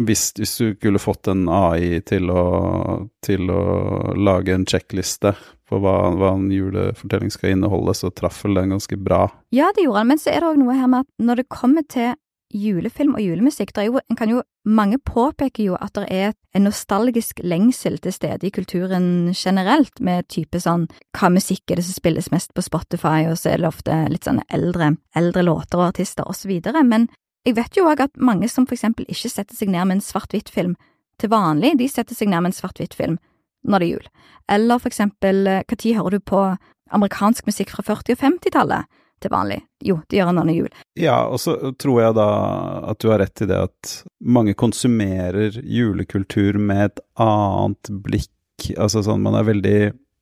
hvis, 0.00 0.32
hvis, 0.38 0.56
du 0.58 0.74
skulle 0.74 1.02
fått 1.02 1.28
en 1.28 1.48
AI 1.52 2.00
til 2.06 2.30
å, 2.32 2.44
til 3.24 3.50
å 3.52 3.62
lage 4.16 4.54
en 4.54 4.66
sjekkliste 4.68 5.34
på 5.68 5.80
hva, 5.80 5.96
hva, 6.16 6.34
en 6.36 6.50
julefortelling 6.52 7.32
skal 7.32 7.56
inneholde, 7.56 7.94
så 7.96 8.10
traff 8.12 8.42
vel 8.44 8.58
den 8.60 8.74
ganske 8.74 8.96
bra. 9.00 9.26
Ja, 9.54 9.70
det 9.76 9.86
gjorde 9.86 10.02
han, 10.02 10.12
men 10.12 10.20
så 10.20 10.32
er 10.32 10.42
det 10.42 10.52
òg 10.52 10.60
noe 10.60 10.76
her 10.76 10.90
med 10.90 11.06
at 11.06 11.24
når 11.24 11.42
det 11.42 11.52
kommer 11.52 11.86
til 11.88 12.14
julefilm 12.52 13.14
og 13.16 13.24
julemusikk, 13.24 13.72
jo, 13.86 14.00
jo, 14.28 14.42
mange 14.68 14.98
påpeker 15.00 15.70
jo 15.70 15.78
at 15.80 15.94
det 15.96 16.04
er 16.12 16.34
en 16.52 16.66
nostalgisk 16.68 17.40
lengsel 17.44 17.96
til 18.04 18.12
stede 18.12 18.46
i 18.46 18.52
kulturen 18.52 19.32
generelt, 19.32 20.02
med 20.04 20.28
type 20.28 20.60
sånn 20.60 20.84
hva 21.16 21.32
musikk 21.32 21.72
er 21.72 21.80
det 21.80 21.86
som 21.88 21.96
spilles 21.96 22.28
mest 22.34 22.52
på 22.52 22.64
Spotify, 22.64 23.24
og 23.30 23.38
så 23.40 23.54
er 23.54 23.62
det 23.62 23.70
ofte 23.72 23.96
litt 24.12 24.28
sånn 24.28 24.42
eldre, 24.52 24.94
eldre 25.16 25.46
låter 25.48 25.80
og 25.80 25.90
artister 25.94 26.28
videre, 26.44 26.84
men 26.84 27.08
jeg 27.46 27.56
vet 27.58 27.76
jo 27.76 27.88
òg 27.90 28.04
at 28.04 28.16
mange 28.20 28.48
som 28.50 28.66
for 28.68 28.76
eksempel 28.76 29.06
ikke 29.10 29.30
setter 29.30 29.58
seg 29.58 29.72
ned 29.72 29.88
med 29.88 29.98
en 29.98 30.04
svart-hvitt-film 30.04 30.76
til 31.20 31.32
vanlig, 31.32 31.76
de 31.78 31.88
setter 31.90 32.16
seg 32.16 32.30
ned 32.30 32.44
med 32.44 32.52
en 32.52 32.58
svart-hvitt-film 32.58 33.18
når 33.68 33.78
det 33.78 33.86
er 33.86 33.92
jul. 33.92 34.08
Eller 34.50 34.82
for 34.82 34.90
eksempel, 34.90 35.44
når 35.46 35.78
tid 35.78 35.98
hører 35.98 36.16
du 36.16 36.26
på 36.32 36.42
amerikansk 36.92 37.46
musikk 37.48 37.72
fra 37.74 37.84
40- 37.86 38.16
og 38.16 38.22
50-tallet 38.24 39.00
til 39.22 39.32
vanlig? 39.32 39.60
Jo, 39.86 40.00
det 40.10 40.18
gjør 40.18 40.32
en 40.32 40.42
annen 40.42 40.56
jul. 40.56 40.70
Ja, 40.98 41.22
og 41.30 41.38
så 41.42 41.56
tror 41.78 42.00
jeg 42.02 42.16
da 42.18 42.28
at 42.90 43.02
du 43.02 43.10
har 43.12 43.22
rett 43.22 43.44
i 43.44 43.48
det 43.50 43.60
at 43.68 43.94
mange 44.22 44.54
konsumerer 44.58 45.58
julekultur 45.62 46.58
med 46.58 46.90
et 46.90 47.04
annet 47.22 47.92
blikk, 48.04 48.32
altså 48.76 49.04
sånn 49.06 49.22
man 49.24 49.38
er 49.38 49.48
veldig 49.50 49.78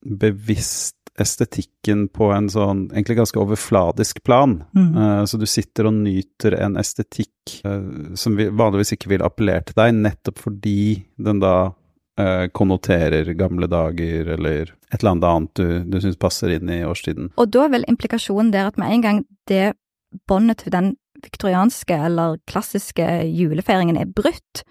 bevisst 0.07 0.97
estetikken 1.21 2.07
på 2.09 2.31
en 2.33 2.49
sånn 2.51 2.87
egentlig 2.93 3.19
ganske 3.19 3.41
overfladisk 3.41 4.23
plan. 4.25 4.61
Mm. 4.77 4.95
Uh, 4.97 5.25
så 5.29 5.41
du 5.41 5.47
sitter 5.49 5.91
og 5.91 5.99
nyter 5.99 6.57
en 6.61 6.79
estetikk 6.81 7.61
uh, 7.67 8.15
som 8.19 8.39
vi 8.39 8.49
vanligvis 8.49 8.95
ikke 8.97 9.13
vil 9.15 9.27
appellere 9.27 9.67
til 9.69 9.79
deg, 9.81 9.99
nettopp 10.07 10.41
fordi 10.47 11.03
den 11.21 11.43
da 11.43 11.55
uh, 11.73 12.47
konnoterer 12.57 13.33
gamle 13.39 13.69
dager 13.71 14.33
eller 14.37 14.73
et 14.73 15.01
eller 15.01 15.13
annet 15.13 15.29
annet 15.33 15.61
du, 15.61 15.67
du 15.93 16.01
syns 16.03 16.21
passer 16.21 16.57
inn 16.57 16.73
i 16.73 16.83
årstiden. 16.87 17.35
Og 17.37 17.53
da 17.53 17.67
er 17.67 17.77
vel 17.77 17.87
implikasjonen 17.91 18.55
der 18.55 18.71
at 18.71 18.81
med 18.81 18.95
en 18.95 19.07
gang 19.07 19.23
det 19.51 19.75
båndet 20.31 20.65
til 20.65 20.75
den 20.75 20.95
viktorianske 21.21 21.97
eller 22.09 22.39
klassiske 22.49 23.07
julefeiringen 23.29 23.99
er 24.01 24.09
brutt, 24.09 24.65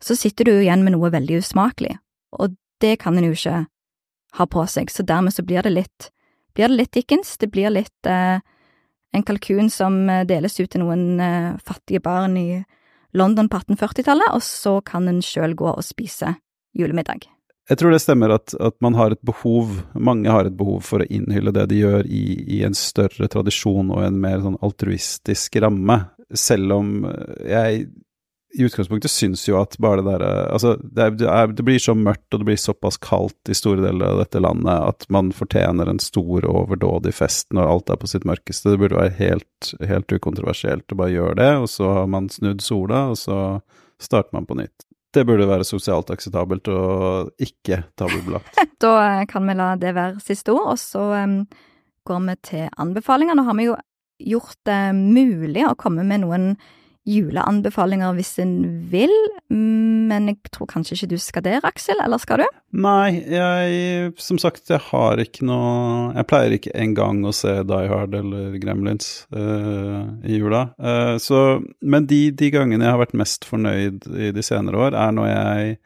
så 0.00 0.14
sitter 0.16 0.46
du 0.46 0.54
igjen 0.54 0.84
med 0.86 0.94
noe 0.94 1.10
veldig 1.12 1.40
usmakelig, 1.42 1.96
og 2.38 2.54
det 2.80 2.94
kan 3.02 3.18
en 3.18 3.26
jo 3.26 3.34
ikke 3.34 3.64
har 4.36 4.46
på 4.50 4.64
seg, 4.66 4.90
så 4.90 5.04
dermed 5.06 5.34
så 5.34 5.44
blir 5.46 5.62
det 5.66 5.74
litt, 5.74 6.10
blir 6.54 6.70
det 6.70 6.82
litt 6.82 6.92
Dickens, 6.92 7.36
det 7.38 7.50
blir 7.52 7.72
litt 7.72 8.06
eh, 8.06 8.38
en 9.12 9.26
kalkun 9.26 9.70
som 9.70 10.02
eh, 10.10 10.26
deles 10.28 10.60
ut 10.60 10.70
til 10.70 10.84
noen 10.84 11.20
eh, 11.20 11.56
fattige 11.64 12.02
barn 12.04 12.36
i 12.38 12.62
London 13.16 13.50
på 13.50 13.58
1840-tallet, 13.58 14.30
og 14.36 14.42
så 14.46 14.78
kan 14.86 15.08
en 15.10 15.22
sjøl 15.24 15.56
gå 15.58 15.68
og 15.72 15.84
spise 15.84 16.36
julemiddag. 16.78 17.26
Jeg 17.70 17.78
tror 17.78 17.94
det 17.94 18.02
stemmer 18.02 18.32
at, 18.34 18.54
at, 18.58 18.74
man 18.82 18.96
har 18.98 19.14
et 19.14 19.22
behov, 19.26 19.76
mange 19.94 20.30
har 20.30 20.46
et 20.46 20.56
behov 20.58 20.82
for 20.86 21.02
å 21.02 21.06
innhylle 21.06 21.52
det 21.54 21.68
de 21.70 21.82
gjør 21.84 22.06
i, 22.06 22.24
i 22.58 22.62
en 22.66 22.74
større 22.74 23.28
tradisjon 23.30 23.92
og 23.94 24.02
en 24.02 24.18
mer 24.22 24.42
sånn 24.42 24.58
altruistisk 24.62 25.60
ramme. 25.62 26.00
Selv 26.34 26.74
om 26.74 26.90
jeg 27.46 27.84
i 28.52 28.62
utgangspunktet 28.62 29.10
syns 29.10 29.44
jo 29.48 29.58
at 29.60 29.76
bare 29.78 30.02
det 30.02 30.10
derre 30.10 30.30
Altså, 30.50 30.74
det, 30.82 31.06
er, 31.22 31.52
det, 31.52 31.64
blir 31.66 31.78
så 31.78 31.94
mørkt 31.94 32.34
og 32.34 32.42
det 32.42 32.48
blir 32.48 32.58
såpass 32.58 32.98
kaldt 33.02 33.50
i 33.50 33.56
store 33.56 33.84
deler 33.84 34.14
av 34.14 34.22
dette 34.24 34.42
landet 34.42 34.74
at 34.74 35.06
man 35.12 35.30
fortjener 35.34 35.90
en 35.90 36.02
stor, 36.02 36.46
overdådig 36.48 37.14
fest 37.14 37.50
når 37.54 37.70
alt 37.70 37.92
er 37.94 38.00
på 38.00 38.10
sitt 38.10 38.26
mørkeste. 38.28 38.72
Det 38.72 38.80
burde 38.82 38.98
være 38.98 39.16
helt, 39.20 39.72
helt 39.86 40.14
ukontroversielt 40.14 40.90
å 40.90 40.98
bare 40.98 41.14
gjøre 41.14 41.38
det, 41.40 41.50
og 41.62 41.68
så 41.70 41.92
har 42.00 42.10
man 42.10 42.30
snudd 42.32 42.64
sola, 42.64 43.06
og 43.12 43.20
så 43.20 43.38
starter 44.02 44.34
man 44.34 44.48
på 44.48 44.58
nytt. 44.58 44.86
Det 45.14 45.24
burde 45.26 45.48
være 45.50 45.66
sosialt 45.66 46.10
akseptabelt 46.14 46.70
og 46.70 47.30
ikke 47.42 47.82
tabubelagt. 47.98 48.58
da 48.84 49.24
kan 49.30 49.46
vi 49.46 49.56
la 49.58 49.72
det 49.78 49.94
være 49.96 50.22
siste 50.22 50.54
ord, 50.54 50.72
og 50.74 50.82
så 50.82 51.06
um, 51.22 51.40
går 52.06 52.26
vi 52.26 52.36
til 52.50 52.68
anbefalinger. 52.82 53.38
Nå 53.38 53.46
har 53.46 53.58
vi 53.58 53.70
jo 53.70 53.78
gjort 54.20 54.58
det 54.68 54.82
mulig 54.96 55.64
å 55.66 55.76
komme 55.78 56.04
med 56.06 56.22
noen 56.24 56.52
juleanbefalinger 57.08 58.12
hvis 58.18 58.34
en 58.42 58.54
vil, 58.92 59.12
men 59.48 60.28
jeg 60.28 60.52
tror 60.52 60.68
kanskje 60.70 60.96
ikke 60.96 61.10
du 61.14 61.22
skal 61.22 61.44
det, 61.46 61.56
Aksel, 61.66 62.00
eller 62.04 62.20
skal 62.20 62.42
du? 62.42 62.58
Nei, 62.80 63.22
jeg 63.32 64.12
som 64.20 64.38
sagt, 64.40 64.68
jeg 64.70 64.78
har 64.90 65.18
ikke 65.18 65.46
noe 65.48 66.12
Jeg 66.14 66.28
pleier 66.30 66.54
ikke 66.54 66.74
engang 66.78 67.24
å 67.26 67.32
se 67.34 67.56
Die 67.66 67.88
Hard 67.90 68.14
eller 68.14 68.54
Gremlins 68.62 69.24
uh, 69.34 70.06
i 70.22 70.38
jula. 70.38 70.68
Uh, 70.78 71.16
så, 71.22 71.58
men 71.80 72.06
de, 72.10 72.28
de 72.36 72.52
gangene 72.54 72.86
jeg 72.86 72.94
har 72.94 73.02
vært 73.02 73.18
mest 73.18 73.48
fornøyd 73.48 74.06
i 74.14 74.30
de 74.36 74.44
senere 74.44 74.86
år, 74.88 74.98
er 74.98 75.16
når 75.16 75.30
jeg 75.32 75.76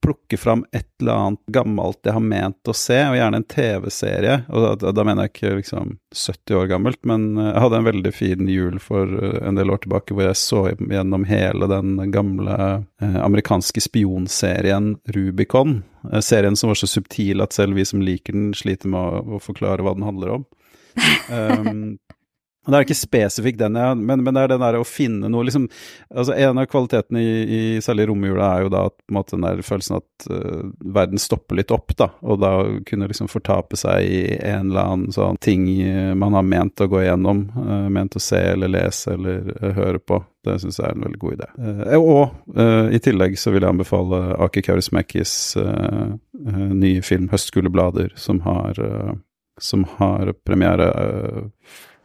plukke 0.00 0.36
fram 0.40 0.64
et 0.72 0.86
eller 1.00 1.12
annet 1.12 1.40
gammelt 1.54 1.98
jeg 2.06 2.14
har 2.14 2.24
ment 2.24 2.70
å 2.70 2.74
se, 2.76 2.96
og 3.08 3.16
gjerne 3.18 3.40
en 3.40 3.46
TV-serie. 3.48 4.36
Og 4.48 4.80
da, 4.80 4.92
da, 4.94 5.04
mener 5.06 5.26
jeg 5.26 5.34
ikke 5.34 5.52
liksom 5.60 5.94
70 6.14 6.58
år 6.60 6.70
gammelt, 6.72 7.00
men 7.08 7.28
eh, 7.36 7.50
jeg 7.50 7.64
hadde 7.64 7.80
en 7.80 7.88
veldig 7.88 8.12
fin 8.14 8.50
jul 8.50 8.80
for 8.82 9.14
eh, 9.18 9.38
en 9.48 9.58
del 9.58 9.72
år 9.74 9.82
tilbake 9.84 10.16
hvor 10.16 10.28
jeg 10.28 10.40
så 10.40 10.64
gjennom 10.74 11.26
hele 11.28 11.70
den 11.70 11.96
gamle 12.14 12.58
eh, 13.02 13.18
amerikanske 13.22 13.84
spionserien 13.84 14.94
Rubicon. 15.16 15.82
Eh, 16.12 16.20
serien 16.24 16.56
som 16.58 16.72
var 16.72 16.80
så 16.80 16.90
subtil 16.90 17.44
at 17.44 17.56
selv 17.56 17.78
vi 17.78 17.86
som 17.88 18.04
liker 18.04 18.36
den, 18.36 18.52
sliter 18.56 18.90
med 18.92 19.00
å, 19.00 19.38
å 19.38 19.42
forklare 19.42 19.84
hva 19.84 19.96
den 19.98 20.06
handler 20.08 20.38
om. 20.38 20.48
Um, 21.30 21.98
Det 22.68 22.76
er 22.76 22.84
ikke 22.84 22.98
spesifikt 22.98 23.60
den, 23.62 23.76
jeg, 23.80 23.96
men, 23.96 24.22
men, 24.24 24.36
det 24.36 24.42
er 24.42 24.52
den 24.52 24.62
der 24.62 24.76
å 24.76 24.86
finne 24.86 25.30
noe 25.32 25.46
liksom, 25.48 25.64
altså 26.12 26.34
En 26.36 26.60
av 26.60 26.66
kvalitetene 26.68 27.22
i, 27.22 27.32
i 27.48 27.60
særlig 27.84 28.08
romjula 28.10 28.48
er 28.54 28.66
jo 28.66 28.72
da 28.74 28.82
at 28.90 28.96
måte, 29.14 29.36
den 29.36 29.46
der 29.46 29.62
følelsen 29.64 29.98
at 30.02 30.28
uh, 30.28 30.68
verden 30.84 31.20
stopper 31.22 31.56
litt 31.56 31.72
opp, 31.74 31.94
da, 31.96 32.10
og 32.20 32.42
da 32.42 32.52
kunne 32.88 33.08
liksom 33.08 33.30
fortape 33.32 33.78
seg 33.80 34.04
i 34.04 34.20
en 34.36 34.68
eller 34.68 34.92
annen 34.92 35.14
sånn 35.16 35.40
ting 35.44 35.64
man 36.18 36.36
har 36.36 36.44
ment 36.44 36.84
å 36.84 36.90
gå 36.90 37.00
igjennom, 37.06 37.46
uh, 37.56 37.88
ment 37.92 38.18
å 38.18 38.22
se 38.22 38.40
eller 38.52 38.72
lese 38.74 39.16
eller 39.16 39.48
uh, 39.62 39.70
høre 39.78 40.02
på. 40.02 40.20
Det 40.44 40.58
syns 40.60 40.78
jeg 40.80 40.90
er 40.90 40.96
en 40.96 41.04
veldig 41.04 41.18
god 41.20 41.34
idé. 41.34 41.46
og 41.98 42.60
i 42.94 43.00
tillegg 43.02 43.34
så 43.36 43.50
vil 43.52 43.64
jeg 43.64 43.74
anbefale 43.74 44.20
Aki 44.46 44.62
Kaurismäkis 44.64 45.32
nye 45.58 47.02
film 47.04 47.26
'Høstgule 47.28 47.68
som 48.14 48.40
har, 48.46 48.78
som 49.60 49.84
har 49.98 50.32
premiere 50.46 50.88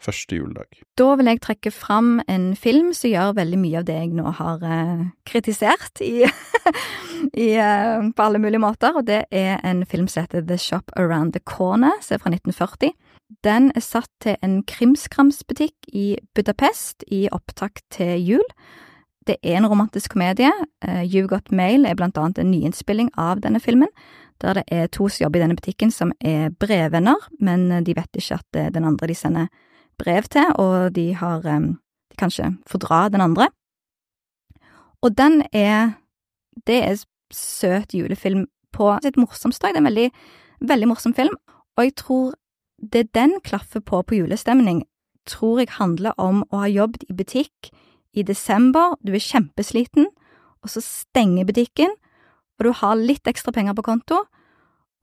første 0.03 0.37
juledag. 0.37 0.81
Da 0.99 1.13
vil 1.19 1.29
jeg 1.29 1.41
trekke 1.43 1.71
fram 1.73 2.17
en 2.29 2.51
film 2.59 2.91
som 2.95 3.11
gjør 3.11 3.35
veldig 3.39 3.59
mye 3.61 3.79
av 3.81 3.87
det 3.87 3.97
jeg 3.97 4.11
nå 4.17 4.33
har 4.39 4.63
uh, 4.63 5.05
kritisert 5.29 6.03
i, 6.03 6.25
i, 7.45 7.49
uh, 7.57 8.03
på 8.13 8.27
alle 8.27 8.41
mulige 8.43 8.63
måter, 8.63 8.95
og 8.97 9.07
det 9.07 9.23
er 9.31 9.63
en 9.63 9.85
film 9.89 10.09
som 10.11 10.25
heter 10.25 10.45
The 10.47 10.59
Shop 10.59 10.93
Around 10.99 11.37
the 11.37 11.43
Corner, 11.45 11.95
som 12.01 12.17
er 12.17 12.23
fra 12.23 12.33
1940. 12.33 12.93
Den 13.43 13.71
er 13.73 13.83
satt 13.83 14.11
til 14.21 14.37
en 14.45 14.61
krimskramsbutikk 14.69 15.89
i 15.93 16.13
Budapest 16.35 17.05
i 17.11 17.25
opptak 17.33 17.81
til 17.93 18.19
jul. 18.21 18.45
Det 19.23 19.37
er 19.39 19.57
en 19.57 19.69
romantisk 19.71 20.13
komedie. 20.13 20.51
Uh, 20.85 21.01
You 21.07 21.27
Got 21.31 21.51
Mail 21.51 21.87
er 21.87 21.97
blant 21.99 22.19
annet 22.19 22.43
en 22.43 22.51
nyinnspilling 22.51 23.13
av 23.17 23.41
denne 23.41 23.63
filmen, 23.63 23.89
der 24.43 24.59
det 24.59 24.63
er 24.75 24.89
to 24.91 25.07
som 25.07 25.23
jobber 25.23 25.39
i 25.39 25.45
denne 25.45 25.55
butikken 25.55 25.93
som 25.93 26.11
er 26.19 26.51
brevvenner, 26.59 27.29
men 27.39 27.69
de 27.85 27.93
vet 27.95 28.19
ikke 28.19 28.41
at 28.41 28.73
den 28.75 28.83
andre 28.83 29.07
de 29.07 29.15
sender 29.15 29.47
brev 29.99 30.23
til, 30.31 30.45
og 30.55 30.95
de 30.95 31.13
har 31.13 31.41
De 31.41 31.77
kanskje 32.17 32.57
fordra 32.67 33.09
den 33.09 33.21
andre. 33.21 33.49
Og 35.01 35.17
den 35.17 35.43
er 35.53 35.99
Det 36.67 36.83
er 36.83 37.05
søt 37.31 37.93
julefilm 37.93 38.45
på 38.71 38.99
sitt 39.01 39.17
morsomste. 39.17 39.67
Det 39.67 39.75
er 39.75 39.81
en 39.81 39.89
veldig, 39.89 40.11
veldig 40.61 40.87
morsom 40.87 41.13
film, 41.13 41.35
og 41.77 41.83
jeg 41.83 41.95
tror 41.95 42.33
det 42.91 43.13
den 43.15 43.39
klaffer 43.43 43.79
på 43.79 44.01
på 44.01 44.15
julestemning, 44.15 44.83
tror 45.25 45.59
jeg 45.59 45.71
handler 45.79 46.13
om 46.17 46.43
å 46.51 46.63
ha 46.63 46.67
jobbet 46.67 47.03
i 47.09 47.13
butikk 47.13 47.71
i 48.13 48.23
desember, 48.23 48.97
du 49.01 49.13
er 49.13 49.23
kjempesliten, 49.23 50.07
og 50.61 50.69
så 50.69 50.81
stenger 50.83 51.45
butikken, 51.45 51.95
og 52.59 52.65
du 52.67 52.71
har 52.71 52.99
litt 52.99 53.27
ekstra 53.27 53.51
penger 53.51 53.73
på 53.73 53.85
konto, 53.87 54.19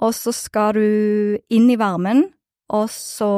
og 0.00 0.14
så 0.14 0.33
skal 0.33 0.76
du 0.79 1.38
inn 1.50 1.70
i 1.70 1.79
varmen 1.81 2.31
og 2.70 2.90
så 2.94 3.30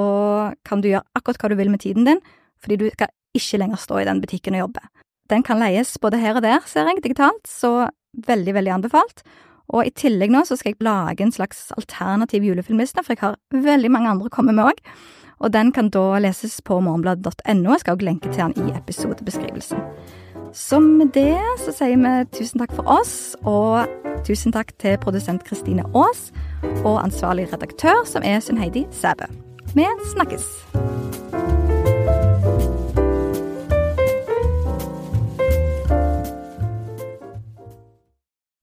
kan 0.68 0.82
du 0.82 0.90
gjøre 0.90 1.06
akkurat 1.16 1.40
hva 1.40 1.52
du 1.52 1.56
vil 1.58 1.72
med 1.72 1.82
tiden 1.84 2.08
din, 2.08 2.20
fordi 2.62 2.78
du 2.82 2.86
skal 2.92 3.12
ikke 3.36 3.62
lenger 3.62 3.80
stå 3.80 4.02
i 4.02 4.08
den 4.08 4.20
butikken 4.20 4.58
og 4.58 4.66
jobbe. 4.66 4.84
Den 5.32 5.44
kan 5.46 5.60
leies 5.62 5.94
både 6.02 6.20
her 6.20 6.36
og 6.36 6.44
der, 6.44 6.60
ser 6.68 6.88
jeg, 6.90 7.00
digitalt, 7.04 7.48
så 7.48 7.88
veldig, 8.26 8.54
veldig 8.58 8.74
anbefalt. 8.76 9.24
Og 9.72 9.88
i 9.88 9.94
tillegg 9.96 10.32
nå 10.34 10.42
så 10.44 10.58
skal 10.60 10.74
jeg 10.74 10.84
lage 10.84 11.24
en 11.24 11.32
slags 11.32 11.70
alternativ 11.78 12.44
julefilmliste, 12.44 13.04
for 13.04 13.14
jeg 13.14 13.22
har 13.22 13.38
veldig 13.54 13.90
mange 13.94 14.10
andre 14.12 14.28
å 14.28 14.34
komme 14.34 14.52
med 14.52 14.68
òg. 14.72 14.82
Og 15.42 15.52
den 15.54 15.72
kan 15.74 15.88
da 15.90 16.20
leses 16.22 16.60
på 16.62 16.76
morgenbladet.no. 16.84 17.72
Jeg 17.72 17.82
skal 17.82 17.96
også 17.96 18.06
lenke 18.06 18.30
til 18.30 18.44
den 18.44 18.68
i 18.68 18.76
episodebeskrivelsen. 18.76 19.80
Så 20.52 20.78
med 20.84 21.14
det 21.16 21.40
så 21.64 21.72
sier 21.72 21.96
vi 21.96 22.12
tusen 22.36 22.60
takk 22.60 22.74
for 22.76 22.86
oss, 23.00 23.32
og 23.48 23.88
tusen 24.28 24.52
takk 24.52 24.74
til 24.82 25.00
produsent 25.00 25.46
Kristine 25.48 25.86
Aas 25.96 26.28
og 26.84 27.04
ansvarlig 27.04 27.52
redaktør, 27.52 28.04
som 28.06 28.22
er 28.24 28.40
Sunn 28.40 28.58
Heidi 28.58 28.86
Sæbø. 28.90 29.30
Vi 29.74 29.86
snakkes! 30.14 31.61